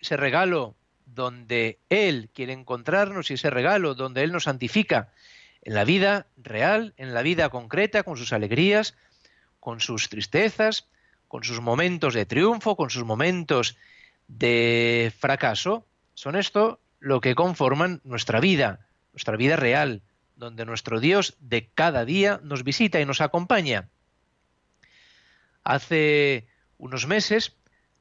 ese 0.01 0.17
regalo 0.17 0.75
donde 1.07 1.79
Él 1.89 2.31
quiere 2.35 2.53
encontrarnos 2.53 3.31
y 3.31 3.35
ese 3.35 3.51
regalo 3.51 3.95
donde 3.95 4.23
Él 4.23 4.33
nos 4.33 4.45
santifica 4.45 5.13
en 5.63 5.75
la 5.75 5.85
vida 5.85 6.27
real, 6.37 6.95
en 6.97 7.15
la 7.15 7.23
vida 7.23 7.49
concreta, 7.49 8.03
con 8.03 8.17
sus 8.17 8.33
alegrías, 8.33 8.95
con 9.61 9.81
sus 9.81 10.09
tristezas, 10.09 10.89
con 11.29 11.45
sus 11.45 11.61
momentos 11.61 12.15
de 12.15 12.27
triunfo, 12.27 12.77
con 12.77 12.91
sus 12.91 13.05
momentos 13.05 13.77
de 14.29 15.13
fracaso, 15.19 15.87
son 16.15 16.37
esto 16.37 16.81
lo 17.01 17.21
que 17.21 17.35
conforman 17.35 18.01
nuestra 18.05 18.41
vida, 18.41 18.87
nuestra 19.13 19.37
vida 19.37 19.57
real, 19.57 20.03
donde 20.37 20.65
nuestro 20.65 21.01
Dios 21.01 21.37
de 21.41 21.69
cada 21.69 22.05
día 22.05 22.41
nos 22.43 22.65
visita 22.65 23.01
y 23.01 23.07
nos 23.07 23.21
acompaña. 23.21 23.89
Hace 25.65 26.47
unos 26.79 27.07
meses 27.07 27.57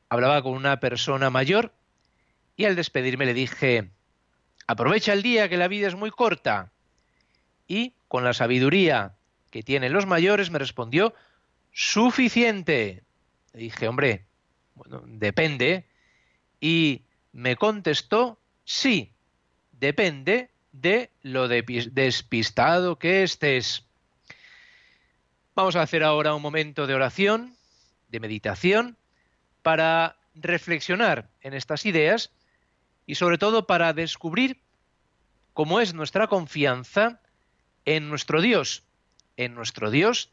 hablaba 0.10 0.42
con 0.42 0.54
una 0.54 0.80
persona 0.80 1.30
mayor 1.30 1.74
y 2.62 2.66
al 2.66 2.76
despedirme 2.76 3.26
le 3.26 3.34
dije, 3.34 3.90
aprovecha 4.68 5.14
el 5.14 5.24
día 5.24 5.50
que 5.50 5.58
la 5.58 5.68
vida 5.68 5.88
es 5.88 5.96
muy 5.96 6.12
corta. 6.12 6.72
Y 7.68 7.94
con 8.08 8.24
la 8.24 8.34
sabiduría 8.34 9.16
que 9.50 9.64
tienen 9.64 9.94
los 9.94 10.06
mayores 10.06 10.52
me 10.52 10.60
respondió, 10.60 11.16
suficiente. 11.72 13.02
Le 13.54 13.62
dije, 13.62 13.88
hombre, 13.88 14.26
bueno, 14.76 15.02
depende. 15.08 15.86
Y 16.60 17.02
me 17.32 17.56
contestó, 17.56 18.38
sí, 18.64 19.12
depende 19.72 20.52
de 20.72 21.10
lo 21.24 21.48
despistado 21.48 23.00
que 23.00 23.24
estés. 23.24 23.86
Vamos 25.56 25.76
a 25.76 25.82
hacer 25.82 26.04
ahora 26.04 26.36
un 26.36 26.44
momento 26.44 26.86
de 26.86 26.94
oración, 26.94 27.56
de 28.10 28.20
meditación, 28.20 28.98
para 29.64 30.16
reflexionar 30.36 31.28
en 31.42 31.56
estas 31.56 31.88
ideas 31.88 32.32
y 33.06 33.16
sobre 33.16 33.38
todo 33.38 33.68
para 33.68 33.94
descubrir 33.94 34.62
cómo 35.54 35.80
es 35.80 35.94
nuestra 35.94 36.28
confianza 36.28 37.22
en 37.86 38.10
nuestro 38.10 38.42
Dios, 38.42 38.84
en 39.38 39.56
nuestro 39.56 39.92
Dios 39.92 40.32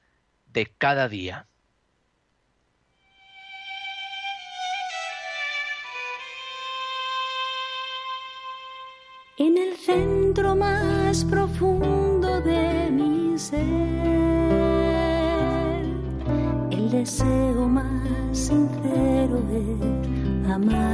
de 0.53 0.67
cada 0.67 1.09
día. 1.09 1.47
En 9.37 9.57
el 9.57 9.77
centro 9.77 10.57
más 10.57 11.25
profundo 11.25 12.41
de 12.41 12.91
mi 12.91 13.39
ser, 13.39 13.65
el 16.73 16.91
deseo 16.91 17.69
más 17.69 18.37
sincero 18.37 19.41
es 19.53 20.51
amarte. 20.51 20.88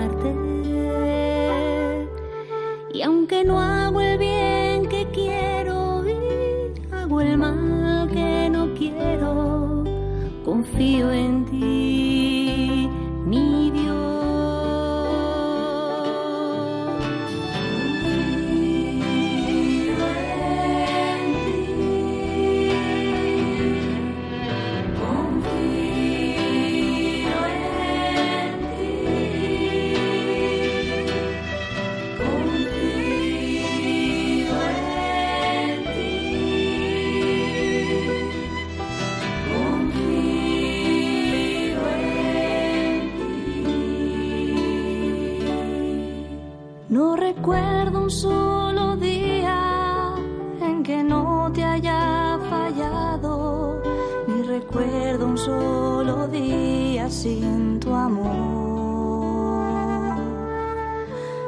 No 46.94 47.16
recuerdo 47.16 48.02
un 48.04 48.10
solo 48.10 48.94
día 48.94 50.14
en 50.60 50.84
que 50.84 51.02
no 51.02 51.50
te 51.52 51.64
haya 51.64 52.38
fallado, 52.48 53.82
ni 54.28 54.42
recuerdo 54.42 55.26
un 55.26 55.36
solo 55.36 56.28
día 56.28 57.10
sin 57.10 57.80
tu 57.80 57.92
amor. 57.92 58.30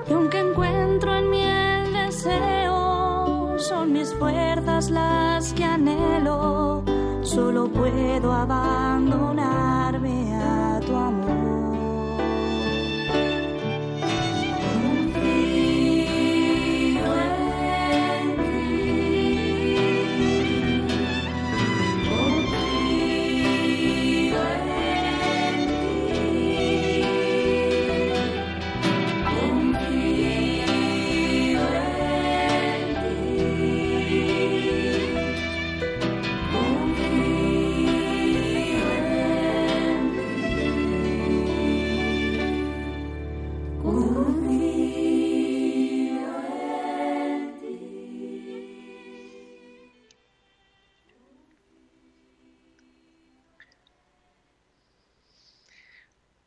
Y 0.09 0.13
aunque 0.15 0.41
encuentro 0.41 1.15
en 1.15 1.31
mí 1.31 1.43
el 1.45 1.93
deseo, 1.93 3.57
son 3.57 3.93
mis 3.93 4.13
fuerzas 4.15 4.91
las 4.91 5.53
que 5.53 5.63
anhelo, 5.63 6.83
solo 7.23 7.69
puedo 7.69 8.33
abandonarme 8.33 9.76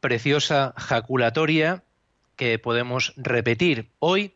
Preciosa 0.09 0.73
jaculatoria 0.75 1.83
que 2.35 2.57
podemos 2.57 3.13
repetir 3.15 3.91
hoy 3.99 4.33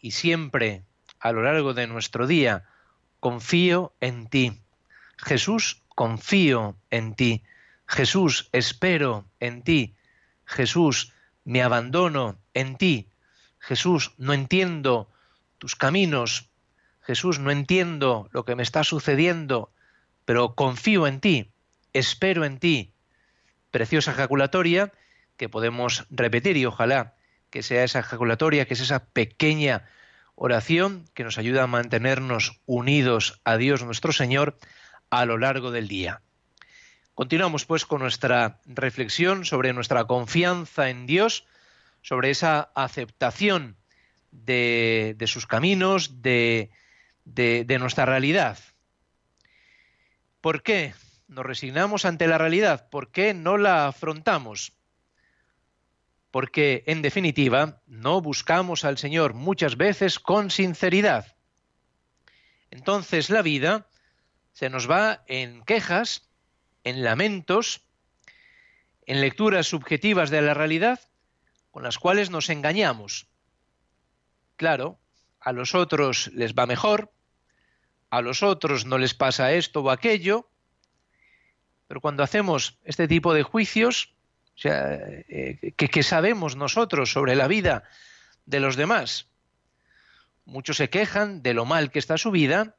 y 0.00 0.10
siempre 0.10 0.82
a 1.20 1.30
lo 1.30 1.44
largo 1.44 1.72
de 1.72 1.86
nuestro 1.86 2.26
día. 2.26 2.64
Confío 3.20 3.94
en 4.00 4.26
ti. 4.26 4.60
Jesús, 5.16 5.84
confío 5.94 6.76
en 6.90 7.14
ti. 7.14 7.44
Jesús, 7.86 8.48
espero 8.50 9.24
en 9.38 9.62
ti. 9.62 9.94
Jesús, 10.46 11.12
me 11.44 11.62
abandono 11.62 12.36
en 12.52 12.76
ti. 12.76 13.08
Jesús, 13.60 14.14
no 14.18 14.32
entiendo 14.32 15.08
tus 15.58 15.76
caminos. 15.76 16.50
Jesús, 17.02 17.38
no 17.38 17.52
entiendo 17.52 18.28
lo 18.32 18.44
que 18.44 18.56
me 18.56 18.64
está 18.64 18.82
sucediendo, 18.82 19.70
pero 20.24 20.56
confío 20.56 21.06
en 21.06 21.20
ti, 21.20 21.52
espero 21.92 22.44
en 22.44 22.58
ti. 22.58 22.90
Preciosa 23.70 24.10
ejaculatoria 24.10 24.92
que 25.36 25.48
podemos 25.48 26.06
repetir 26.10 26.56
y 26.56 26.66
ojalá 26.66 27.14
que 27.50 27.62
sea 27.62 27.84
esa 27.84 28.00
ejaculatoria, 28.00 28.66
que 28.66 28.74
es 28.74 28.80
esa 28.80 29.06
pequeña 29.06 29.84
oración 30.34 31.04
que 31.14 31.24
nos 31.24 31.38
ayuda 31.38 31.62
a 31.62 31.68
mantenernos 31.68 32.60
unidos 32.66 33.40
a 33.44 33.56
Dios 33.56 33.84
nuestro 33.84 34.12
Señor 34.12 34.58
a 35.10 35.24
lo 35.24 35.38
largo 35.38 35.70
del 35.70 35.88
día. 35.88 36.22
Continuamos 37.14 37.64
pues 37.64 37.86
con 37.86 38.00
nuestra 38.00 38.60
reflexión 38.66 39.44
sobre 39.44 39.72
nuestra 39.72 40.04
confianza 40.06 40.90
en 40.90 41.06
Dios, 41.06 41.46
sobre 42.02 42.30
esa 42.30 42.72
aceptación 42.74 43.76
de, 44.32 45.16
sus 45.28 45.46
caminos, 45.46 46.22
de, 46.22 46.70
de 47.24 47.78
nuestra 47.78 48.04
realidad. 48.04 48.58
¿Por 50.40 50.64
qué 50.64 50.92
nos 51.28 51.46
resignamos 51.46 52.04
ante 52.04 52.26
la 52.26 52.36
realidad? 52.36 52.88
¿Por 52.90 53.12
qué 53.12 53.32
no 53.32 53.58
la 53.58 53.86
afrontamos? 53.86 54.72
Porque, 56.34 56.82
en 56.88 57.00
definitiva, 57.00 57.80
no 57.86 58.20
buscamos 58.20 58.84
al 58.84 58.98
Señor 58.98 59.34
muchas 59.34 59.76
veces 59.76 60.18
con 60.18 60.50
sinceridad. 60.50 61.36
Entonces 62.72 63.30
la 63.30 63.40
vida 63.40 63.86
se 64.52 64.68
nos 64.68 64.90
va 64.90 65.22
en 65.28 65.62
quejas, 65.62 66.28
en 66.82 67.04
lamentos, 67.04 67.82
en 69.06 69.20
lecturas 69.20 69.68
subjetivas 69.68 70.28
de 70.30 70.42
la 70.42 70.54
realidad, 70.54 70.98
con 71.70 71.84
las 71.84 72.00
cuales 72.00 72.30
nos 72.30 72.50
engañamos. 72.50 73.28
Claro, 74.56 74.98
a 75.38 75.52
los 75.52 75.76
otros 75.76 76.32
les 76.34 76.52
va 76.52 76.66
mejor, 76.66 77.12
a 78.10 78.22
los 78.22 78.42
otros 78.42 78.86
no 78.86 78.98
les 78.98 79.14
pasa 79.14 79.52
esto 79.52 79.82
o 79.82 79.90
aquello, 79.90 80.50
pero 81.86 82.00
cuando 82.00 82.24
hacemos 82.24 82.80
este 82.82 83.06
tipo 83.06 83.34
de 83.34 83.44
juicios, 83.44 84.13
o 84.56 84.58
sea, 84.58 84.94
eh, 84.94 85.72
¿qué, 85.76 86.02
sabemos 86.02 86.56
nosotros 86.56 87.10
sobre 87.10 87.34
la 87.34 87.48
vida 87.48 87.84
de 88.46 88.60
los 88.60 88.76
demás? 88.76 89.26
Muchos 90.44 90.76
se 90.76 90.90
quejan 90.90 91.42
de 91.42 91.54
lo 91.54 91.64
mal 91.64 91.90
que 91.90 91.98
está 91.98 92.16
su 92.18 92.30
vida 92.30 92.76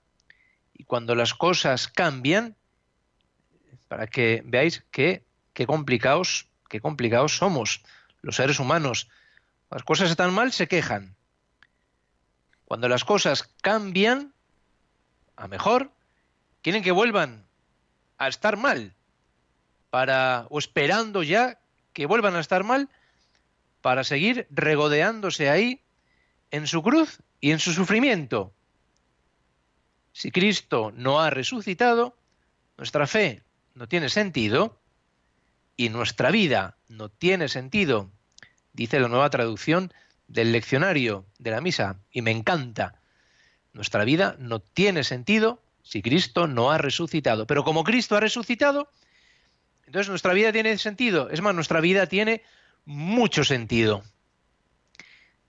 y 0.74 0.86
cuando 0.86 1.16
las 1.16 1.34
cosas 1.34 1.88
cambian, 1.88 2.56
para 3.88 4.08
que 4.08 4.42
veáis 4.46 4.84
qué, 4.92 5.24
qué 5.54 5.68
complicados, 5.68 6.48
qué 6.70 6.80
complicados 6.80 7.38
somos 7.38 7.84
los 8.22 8.38
seres 8.38 8.60
humanos. 8.60 9.10
Las 9.70 9.84
cosas 9.84 10.10
están 10.10 10.34
mal, 10.34 10.54
se 10.54 10.68
quejan. 10.68 11.16
Cuando 12.66 12.88
las 12.88 13.04
cosas 13.04 13.50
cambian 13.62 14.34
a 15.36 15.48
mejor, 15.48 15.92
quieren 16.62 16.84
que 16.84 16.92
vuelvan 16.92 17.46
a 18.18 18.28
estar 18.28 18.58
mal 18.58 18.94
para 19.90 20.48
o 20.50 20.58
esperando 20.58 21.22
ya 21.22 21.60
que 21.96 22.06
vuelvan 22.06 22.36
a 22.36 22.42
estar 22.42 22.64
mal 22.64 22.90
para 23.82 24.04
seguir 24.04 24.48
regodeándose 24.52 25.50
ahí 25.50 25.82
en 26.52 26.68
su 26.68 26.84
cruz 26.84 27.22
y 27.40 27.52
en 27.52 27.60
su 27.60 27.72
sufrimiento. 27.72 28.54
Si 30.12 30.30
Cristo 30.30 30.92
no 30.96 31.22
ha 31.22 31.30
resucitado, 31.30 32.16
nuestra 32.78 33.08
fe 33.08 33.44
no 33.74 33.88
tiene 33.88 34.10
sentido 34.10 34.78
y 35.78 35.90
nuestra 35.90 36.32
vida 36.32 36.78
no 36.90 37.10
tiene 37.10 37.48
sentido, 37.48 38.12
dice 38.74 39.00
la 39.00 39.08
nueva 39.08 39.30
traducción 39.30 39.94
del 40.28 40.52
leccionario 40.52 41.26
de 41.40 41.52
la 41.52 41.62
misa, 41.62 42.00
y 42.12 42.22
me 42.22 42.32
encanta. 42.32 43.00
Nuestra 43.72 44.04
vida 44.04 44.36
no 44.38 44.60
tiene 44.60 45.04
sentido 45.04 45.62
si 45.82 46.02
Cristo 46.02 46.48
no 46.48 46.72
ha 46.72 46.78
resucitado. 46.78 47.48
Pero 47.48 47.64
como 47.64 47.84
Cristo 47.84 48.18
ha 48.18 48.20
resucitado, 48.20 48.90
entonces 49.86 50.10
nuestra 50.10 50.34
vida 50.34 50.52
tiene 50.52 50.78
sentido. 50.78 51.30
Es 51.30 51.42
más, 51.42 51.54
nuestra 51.54 51.80
vida 51.80 52.08
tiene 52.08 52.44
mucho 52.86 53.44
sentido. 53.44 54.04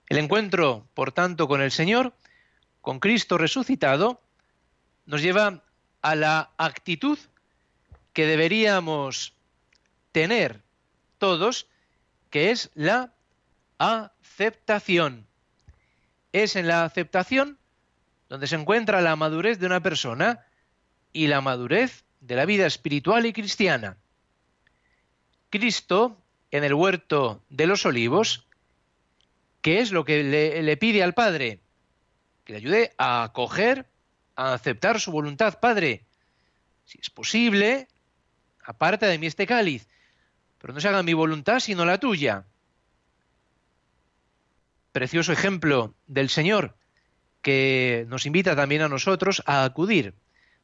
El 0.07 0.17
encuentro, 0.17 0.87
por 0.93 1.11
tanto, 1.11 1.47
con 1.47 1.61
el 1.61 1.71
Señor, 1.71 2.13
con 2.81 2.99
Cristo 2.99 3.37
resucitado, 3.37 4.21
nos 5.05 5.21
lleva 5.21 5.63
a 6.01 6.15
la 6.15 6.51
actitud 6.57 7.17
que 8.13 8.25
deberíamos 8.25 9.33
tener 10.11 10.61
todos, 11.17 11.67
que 12.29 12.51
es 12.51 12.71
la 12.73 13.13
aceptación. 13.77 15.27
Es 16.31 16.55
en 16.55 16.67
la 16.67 16.83
aceptación 16.83 17.57
donde 18.29 18.47
se 18.47 18.55
encuentra 18.55 19.01
la 19.01 19.15
madurez 19.15 19.59
de 19.59 19.65
una 19.65 19.81
persona 19.81 20.45
y 21.13 21.27
la 21.27 21.41
madurez 21.41 22.05
de 22.21 22.35
la 22.35 22.45
vida 22.45 22.65
espiritual 22.65 23.25
y 23.25 23.33
cristiana. 23.33 23.97
Cristo, 25.49 26.17
en 26.51 26.63
el 26.63 26.73
huerto 26.73 27.43
de 27.49 27.67
los 27.67 27.85
olivos, 27.85 28.47
¿qué 29.61 29.79
es 29.79 29.91
lo 29.91 30.05
que 30.05 30.23
le, 30.23 30.77
pide 30.77 31.03
al 31.03 31.13
Padre? 31.13 31.59
Que 32.43 32.53
le 32.53 32.57
ayude 32.57 32.93
a 32.97 33.23
acoger, 33.23 33.85
a 34.35 34.53
aceptar 34.53 34.99
su 34.99 35.11
voluntad, 35.11 35.59
Padre. 35.59 36.05
Si 36.85 36.99
es 37.01 37.09
posible, 37.09 37.87
aparte 38.63 39.05
de 39.05 39.17
mí 39.17 39.27
este 39.27 39.47
cáliz, 39.47 39.87
pero 40.59 40.73
no 40.73 40.79
se 40.79 40.87
haga 40.87 41.03
mi 41.03 41.13
voluntad 41.13 41.59
sino 41.59 41.85
la 41.85 41.99
tuya. 41.99 42.45
Precioso 44.91 45.31
ejemplo 45.31 45.93
del 46.07 46.29
Señor 46.29 46.75
que 47.41 48.05
nos 48.09 48.25
invita 48.25 48.55
también 48.55 48.81
a 48.81 48.89
nosotros 48.89 49.41
a 49.45 49.63
acudir 49.63 50.15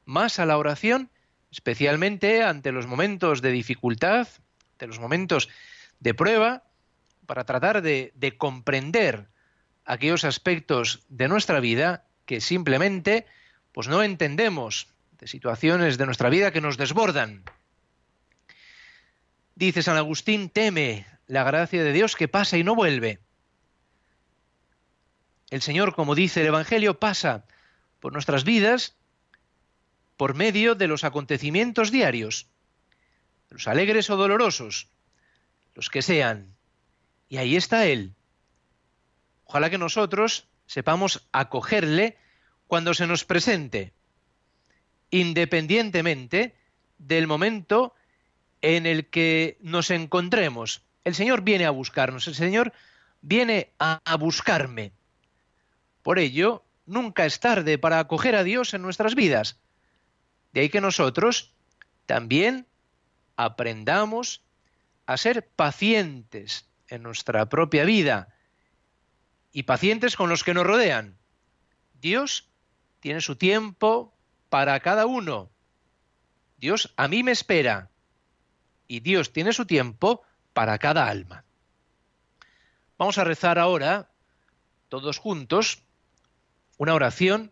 más 0.06 0.40
a 0.40 0.46
la 0.46 0.58
oración, 0.58 1.10
especialmente 1.52 2.44
ante 2.44 2.72
los 2.72 2.88
momentos 2.88 3.42
de 3.42 3.52
dificultad, 3.52 4.28
ante 4.84 4.88
los 4.88 5.00
momentos 5.00 5.50
de 6.02 6.14
prueba, 6.14 6.64
para 7.26 7.46
tratar 7.46 7.82
de, 7.82 8.12
de 8.16 8.38
comprender 8.38 9.28
aquellos 9.86 10.26
aspectos 10.26 11.06
de 11.08 11.30
nuestra 11.30 11.62
vida 11.62 12.04
que 12.26 12.42
simplemente 12.42 13.26
pues 13.72 13.88
no 13.88 14.04
entendemos, 14.04 14.88
de 15.20 15.28
situaciones 15.28 15.98
de 15.98 16.06
nuestra 16.06 16.30
vida 16.30 16.52
que 16.52 16.60
nos 16.60 16.76
desbordan. 16.76 17.44
Dice 19.56 19.82
San 19.84 19.96
Agustín, 19.96 20.50
teme 20.50 21.06
la 21.28 21.44
gracia 21.44 21.82
de 21.82 21.94
Dios 21.94 22.18
que 22.18 22.28
pasa 22.28 22.58
y 22.58 22.64
no 22.66 22.76
vuelve. 22.76 23.20
El 25.50 25.62
Señor, 25.62 25.96
como 25.96 26.14
dice 26.14 26.42
el 26.42 26.48
Evangelio, 26.48 27.00
pasa 27.00 27.46
por 28.02 28.12
nuestras 28.12 28.44
vidas 28.44 28.96
por 30.18 30.36
medio 30.36 30.76
de 30.76 30.88
los 30.88 31.06
acontecimientos 31.06 31.90
diarios, 31.90 32.48
los 33.54 33.68
alegres 33.68 34.10
o 34.10 34.18
dolorosos, 34.18 34.88
los 35.76 35.90
que 35.90 36.02
sean. 36.02 36.56
Y 37.30 37.38
ahí 37.38 37.56
está 37.56 37.86
Él. 37.86 38.14
Ojalá 39.46 39.70
que 39.70 39.78
nosotros 39.78 40.48
sepamos 40.66 41.28
acogerle 41.32 42.18
cuando 42.66 42.96
se 42.96 43.06
nos 43.06 43.26
presente, 43.26 43.94
independientemente 45.12 46.56
del 46.98 47.28
momento 47.28 47.94
en 48.64 48.88
el 48.88 49.06
que 49.06 49.58
nos 49.62 49.92
encontremos. 49.92 50.82
El 51.04 51.14
Señor 51.14 51.42
viene 51.42 51.66
a 51.66 51.72
buscarnos, 51.72 52.28
el 52.28 52.34
Señor 52.34 52.74
viene 53.22 53.70
a, 53.78 54.02
buscarme. 54.18 54.94
Por 56.02 56.18
ello, 56.18 56.64
nunca 56.88 57.28
es 57.28 57.40
tarde 57.40 57.78
para 57.78 58.00
acoger 58.00 58.36
a 58.36 58.44
Dios 58.44 58.74
en 58.74 58.82
nuestras 58.82 59.14
vidas. 59.14 59.60
De 60.54 60.62
ahí 60.62 60.70
que 60.70 60.82
nosotros 60.82 61.54
también 62.08 62.66
aprendamos 63.36 64.42
a 65.06 65.18
ser 65.18 65.48
pacientes 65.48 66.68
en 66.88 67.04
nuestra 67.04 67.50
propia 67.50 67.84
vida 67.86 68.34
y 69.52 69.64
pacientes 69.64 70.16
con 70.16 70.30
los 70.30 70.44
que 70.44 70.54
nos 70.54 70.66
rodean. 70.66 71.18
Dios 72.02 72.50
tiene 73.00 73.22
su 73.22 73.36
tiempo 73.36 74.14
para 74.50 74.80
cada 74.80 75.06
uno. 75.06 75.50
Dios 76.58 76.94
a 76.96 77.08
mí 77.08 77.24
me 77.24 77.32
espera 77.32 77.90
y 78.88 79.00
Dios 79.00 79.34
tiene 79.34 79.54
su 79.54 79.66
tiempo 79.66 80.24
para 80.54 80.78
cada 80.78 81.08
alma. 81.08 81.44
Vamos 82.98 83.18
a 83.18 83.24
rezar 83.24 83.60
ahora, 83.60 84.10
todos 84.88 85.18
juntos, 85.18 85.84
una 86.78 86.94
oración 86.94 87.52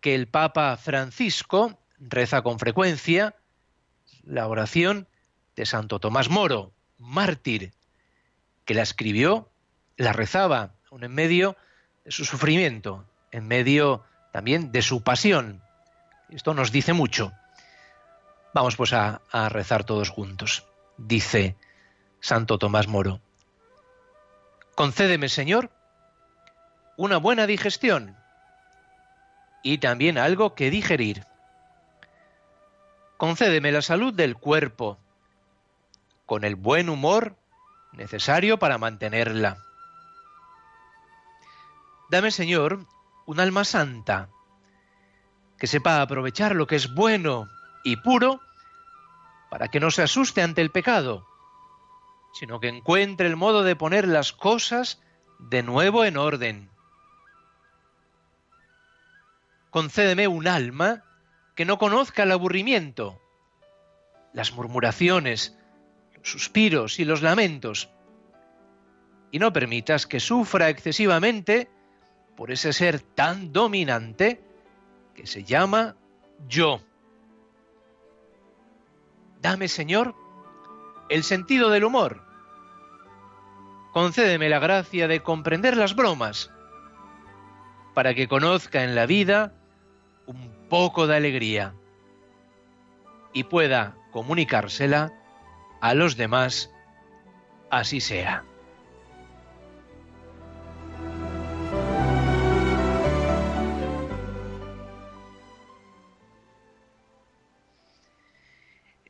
que 0.00 0.14
el 0.14 0.28
Papa 0.28 0.76
Francisco 0.76 1.78
reza 1.98 2.42
con 2.42 2.58
frecuencia, 2.58 3.34
la 4.22 4.46
oración 4.46 5.08
de 5.56 5.66
Santo 5.66 5.98
Tomás 5.98 6.28
Moro, 6.28 6.72
mártir, 6.98 7.72
que 8.64 8.74
la 8.74 8.82
escribió, 8.82 9.50
la 9.96 10.12
rezaba 10.12 10.74
en 10.90 11.12
medio 11.12 11.56
de 12.04 12.10
su 12.10 12.24
sufrimiento, 12.24 13.04
en 13.30 13.46
medio 13.46 14.04
también 14.32 14.72
de 14.72 14.82
su 14.82 15.02
pasión. 15.02 15.62
Esto 16.30 16.54
nos 16.54 16.72
dice 16.72 16.92
mucho. 16.92 17.32
Vamos 18.52 18.76
pues 18.76 18.92
a 18.92 19.20
rezar 19.48 19.84
todos 19.84 20.10
juntos. 20.10 20.66
Dice 20.96 21.56
Santo 22.20 22.58
Tomás 22.58 22.86
Moro. 22.86 23.20
Concédeme, 24.74 25.28
Señor, 25.28 25.70
una 26.96 27.16
buena 27.18 27.46
digestión 27.46 28.16
y 29.62 29.78
también 29.78 30.18
algo 30.18 30.54
que 30.54 30.70
digerir. 30.70 31.24
Concédeme 33.16 33.72
la 33.72 33.82
salud 33.82 34.12
del 34.12 34.36
cuerpo, 34.36 34.98
con 36.34 36.42
el 36.42 36.56
buen 36.56 36.88
humor 36.88 37.36
necesario 37.92 38.58
para 38.58 38.76
mantenerla. 38.76 39.62
Dame, 42.10 42.32
Señor, 42.32 42.86
un 43.24 43.38
alma 43.38 43.64
santa, 43.64 44.30
que 45.56 45.68
sepa 45.68 46.02
aprovechar 46.02 46.56
lo 46.56 46.66
que 46.66 46.74
es 46.74 46.92
bueno 46.92 47.48
y 47.84 47.94
puro, 47.94 48.40
para 49.48 49.68
que 49.68 49.78
no 49.78 49.92
se 49.92 50.02
asuste 50.02 50.42
ante 50.42 50.60
el 50.60 50.72
pecado, 50.72 51.24
sino 52.32 52.58
que 52.58 52.66
encuentre 52.66 53.28
el 53.28 53.36
modo 53.36 53.62
de 53.62 53.76
poner 53.76 54.08
las 54.08 54.32
cosas 54.32 55.00
de 55.38 55.62
nuevo 55.62 56.04
en 56.04 56.16
orden 56.16 56.68
concédeme 59.70 60.26
un 60.26 60.48
alma 60.48 61.04
que 61.54 61.64
no 61.64 61.78
conozca 61.78 62.24
el 62.24 62.32
aburrimiento, 62.32 63.20
las 64.32 64.52
murmuraciones, 64.52 65.56
suspiros 66.24 66.98
y 66.98 67.04
los 67.04 67.22
lamentos, 67.22 67.90
y 69.30 69.38
no 69.38 69.52
permitas 69.52 70.06
que 70.06 70.20
sufra 70.20 70.70
excesivamente 70.70 71.68
por 72.34 72.50
ese 72.50 72.72
ser 72.72 73.00
tan 73.00 73.52
dominante 73.52 74.42
que 75.14 75.26
se 75.26 75.44
llama 75.44 75.96
yo. 76.48 76.80
Dame, 79.40 79.68
Señor, 79.68 80.14
el 81.10 81.22
sentido 81.22 81.68
del 81.70 81.84
humor. 81.84 82.22
Concédeme 83.92 84.48
la 84.48 84.58
gracia 84.58 85.06
de 85.06 85.22
comprender 85.22 85.76
las 85.76 85.94
bromas, 85.94 86.50
para 87.92 88.14
que 88.14 88.28
conozca 88.28 88.82
en 88.82 88.94
la 88.94 89.06
vida 89.06 89.52
un 90.26 90.50
poco 90.68 91.06
de 91.06 91.16
alegría 91.16 91.74
y 93.34 93.44
pueda 93.44 93.96
comunicársela 94.10 95.12
a 95.84 95.92
los 95.92 96.16
demás, 96.16 96.70
así 97.68 98.00
sea. 98.00 98.42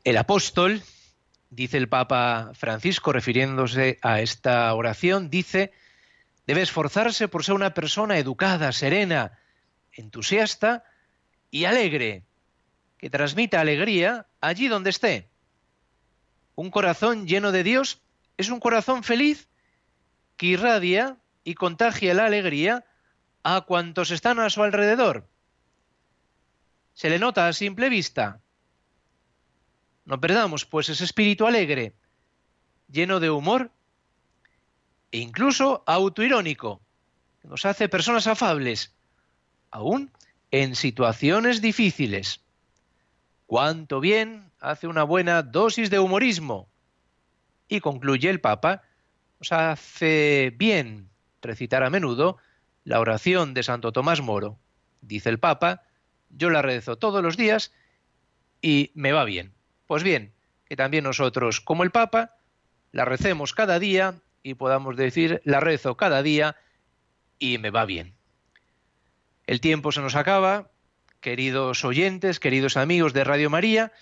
El 0.02 0.16
apóstol, 0.16 0.82
dice 1.48 1.76
el 1.76 1.88
Papa 1.88 2.50
Francisco 2.54 3.12
refiriéndose 3.12 4.00
a 4.02 4.20
esta 4.20 4.74
oración, 4.74 5.30
dice, 5.30 5.70
debe 6.44 6.62
esforzarse 6.62 7.28
por 7.28 7.44
ser 7.44 7.54
una 7.54 7.72
persona 7.72 8.18
educada, 8.18 8.72
serena, 8.72 9.38
entusiasta 9.92 10.82
y 11.52 11.66
alegre, 11.66 12.24
que 12.98 13.10
transmita 13.10 13.60
alegría 13.60 14.26
allí 14.40 14.66
donde 14.66 14.90
esté. 14.90 15.33
Un 16.56 16.70
corazón 16.70 17.26
lleno 17.26 17.52
de 17.52 17.62
Dios 17.62 18.00
es 18.36 18.48
un 18.48 18.60
corazón 18.60 19.02
feliz 19.02 19.48
que 20.36 20.46
irradia 20.46 21.18
y 21.44 21.54
contagia 21.54 22.14
la 22.14 22.26
alegría 22.26 22.84
a 23.42 23.62
cuantos 23.62 24.10
están 24.10 24.40
a 24.40 24.50
su 24.50 24.62
alrededor. 24.62 25.28
Se 26.94 27.10
le 27.10 27.18
nota 27.18 27.48
a 27.48 27.52
simple 27.52 27.88
vista. 27.88 28.40
No 30.04 30.20
perdamos, 30.20 30.64
pues, 30.64 30.88
ese 30.88 31.04
espíritu 31.04 31.46
alegre, 31.46 31.94
lleno 32.88 33.20
de 33.20 33.30
humor 33.30 33.70
e 35.12 35.18
incluso 35.18 35.82
autoirónico, 35.86 36.80
que 37.40 37.48
nos 37.48 37.64
hace 37.64 37.88
personas 37.88 38.26
afables, 38.26 38.94
aún 39.70 40.10
en 40.50 40.76
situaciones 40.76 41.60
difíciles. 41.60 42.40
Cuánto 43.46 44.00
bien 44.00 44.50
hace 44.64 44.86
una 44.86 45.02
buena 45.02 45.42
dosis 45.42 45.90
de 45.90 45.98
humorismo. 45.98 46.68
Y 47.68 47.80
concluye 47.80 48.30
el 48.30 48.40
Papa, 48.40 48.82
nos 49.38 49.52
hace 49.52 50.54
bien 50.56 51.10
recitar 51.42 51.82
a 51.82 51.90
menudo 51.90 52.38
la 52.82 53.00
oración 53.00 53.54
de 53.54 53.62
Santo 53.62 53.92
Tomás 53.92 54.20
Moro. 54.22 54.58
Dice 55.02 55.28
el 55.28 55.38
Papa, 55.38 55.82
yo 56.30 56.50
la 56.50 56.62
rezo 56.62 56.96
todos 56.96 57.22
los 57.22 57.36
días 57.36 57.72
y 58.62 58.90
me 58.94 59.12
va 59.12 59.24
bien. 59.24 59.52
Pues 59.86 60.02
bien, 60.02 60.32
que 60.64 60.76
también 60.76 61.04
nosotros, 61.04 61.60
como 61.60 61.82
el 61.82 61.90
Papa, 61.90 62.36
la 62.90 63.04
recemos 63.04 63.52
cada 63.52 63.78
día 63.78 64.14
y 64.42 64.54
podamos 64.54 64.96
decir, 64.96 65.42
la 65.44 65.60
rezo 65.60 65.96
cada 65.96 66.22
día 66.22 66.56
y 67.38 67.58
me 67.58 67.70
va 67.70 67.84
bien. 67.84 68.14
El 69.46 69.60
tiempo 69.60 69.92
se 69.92 70.00
nos 70.00 70.16
acaba, 70.16 70.70
queridos 71.20 71.84
oyentes, 71.84 72.40
queridos 72.40 72.78
amigos 72.78 73.12
de 73.12 73.24
Radio 73.24 73.50
María, 73.50 73.92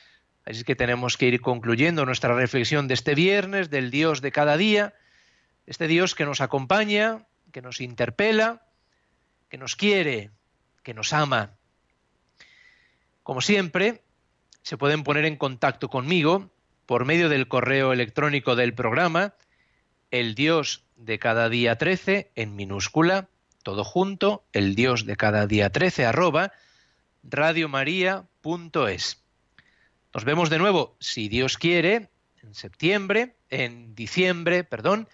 así 0.45 0.65
que 0.65 0.77
tenemos 0.77 1.17
que 1.17 1.27
ir 1.27 1.41
concluyendo 1.41 2.05
nuestra 2.05 2.35
reflexión 2.35 2.89
de 2.89 2.95
este 2.95 3.15
viernes, 3.15 3.71
del 3.71 3.91
Dios 3.91 4.21
de 4.21 4.33
cada 4.33 4.57
día, 4.57 4.95
este 5.67 5.87
Dios 5.87 6.15
que 6.15 6.25
nos 6.25 6.41
acompaña, 6.41 7.27
que 7.53 7.63
nos 7.63 7.81
interpela, 7.81 8.63
que 9.49 9.59
nos 9.59 9.77
quiere, 9.77 10.31
que 10.83 10.95
nos 10.95 11.13
ama. 11.13 11.53
Como 13.23 13.41
siempre, 13.41 14.03
se 14.63 14.77
pueden 14.77 15.05
poner 15.05 15.25
en 15.25 15.37
contacto 15.37 15.89
conmigo 15.89 16.51
por 16.87 17.05
medio 17.05 17.29
del 17.29 17.49
correo 17.49 17.93
electrónico 17.93 18.57
del 18.57 18.75
programa, 18.75 19.35
el 20.11 20.35
Dios 20.35 20.85
de 20.97 21.19
cada 21.19 21.49
día 21.49 21.79
13 21.79 22.33
en 22.35 22.57
minúscula, 22.57 23.29
todo 23.63 23.85
junto, 23.85 24.45
el 24.53 24.75
Dios 24.75 25.07
de 25.07 25.17
cada 25.17 25.47
día 25.47 25.71
13 25.71 26.07
arroba 26.07 26.53
radiomaria.es. 27.23 29.22
Nos 30.15 30.25
vemos 30.25 30.51
de 30.51 30.59
nuevo, 30.59 30.95
si 31.01 31.29
Dios 31.29 31.57
quiere, 31.57 32.11
en 32.43 32.55
septiembre, 32.55 33.35
en 33.49 33.95
diciembre, 33.95 34.63
perdón, 34.63 35.09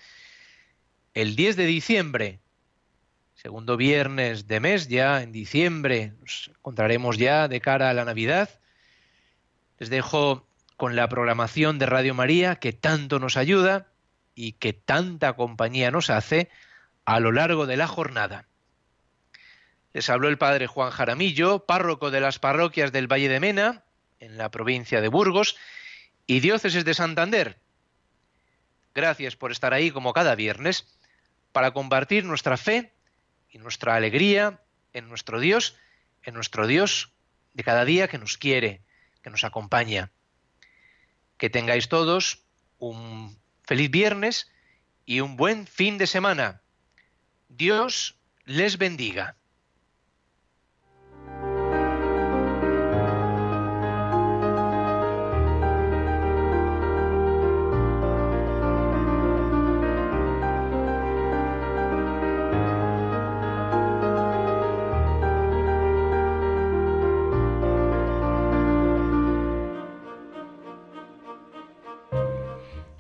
el 1.15 1.37
10 1.37 1.57
de 1.57 1.67
diciembre, 1.67 2.41
segundo 3.35 3.77
viernes 3.77 4.49
de 4.49 4.59
mes, 4.59 4.89
ya 4.89 5.23
en 5.23 5.31
diciembre, 5.31 6.15
nos 6.21 6.49
encontraremos 6.49 7.17
ya 7.17 7.47
de 7.47 7.61
cara 7.61 7.91
a 7.91 7.95
la 7.95 8.05
Navidad. 8.05 8.51
Les 9.79 9.89
dejo 9.89 10.49
con 10.77 10.97
la 10.97 11.09
programación 11.09 11.79
de 11.79 11.87
Radio 11.87 12.15
María 12.15 12.57
que 12.57 12.73
tanto 12.73 13.21
nos 13.21 13.37
ayuda 13.37 13.87
y 14.35 14.53
que 14.53 14.73
tanta 14.73 15.35
compañía 15.35 15.93
nos 15.93 16.11
hace 16.11 16.51
a 17.05 17.21
lo 17.21 17.31
largo 17.31 17.67
de 17.67 17.77
la 17.77 17.87
jornada. 17.87 18.47
Les 19.93 20.11
habló 20.11 20.29
el 20.29 20.39
padre 20.39 20.67
Juan 20.67 20.91
Jaramillo, 20.91 21.67
párroco 21.67 22.11
de 22.11 22.21
las 22.21 22.39
parroquias 22.39 22.91
del 22.91 23.07
Valle 23.07 23.29
de 23.29 23.41
Mena, 23.41 23.85
en 24.21 24.39
la 24.39 24.51
provincia 24.51 25.01
de 25.01 25.09
Burgos, 25.09 25.57
y 26.27 26.41
diócesis 26.41 26.85
de 26.85 26.95
Santander. 26.95 27.59
Gracias 28.95 29.37
por 29.37 29.51
estar 29.51 29.73
ahí 29.73 29.91
como 29.91 30.13
cada 30.13 30.35
viernes 30.35 30.87
para 31.53 31.73
compartir 31.73 32.25
nuestra 32.25 32.57
fe 32.57 32.93
y 33.51 33.59
nuestra 33.59 33.95
alegría 33.95 34.61
en 34.93 35.09
nuestro 35.09 35.41
Dios, 35.41 35.77
en 36.23 36.35
nuestro 36.35 36.67
Dios 36.67 37.13
de 37.55 37.65
cada 37.65 37.85
día 37.85 38.09
que 38.09 38.19
nos 38.19 38.37
quiere, 38.37 38.83
que 39.23 39.31
nos 39.31 39.45
acompaña. 39.45 40.11
Que 41.39 41.49
tengáis 41.49 41.89
todos 41.89 42.43
un 42.79 43.39
feliz 43.65 43.91
viernes 43.91 44.51
y 45.07 45.21
un 45.21 45.37
buen 45.37 45.67
fin 45.67 45.97
de 45.97 46.07
semana. 46.07 46.61
Dios 47.49 48.17
les 48.45 48.77
bendiga. 48.77 49.38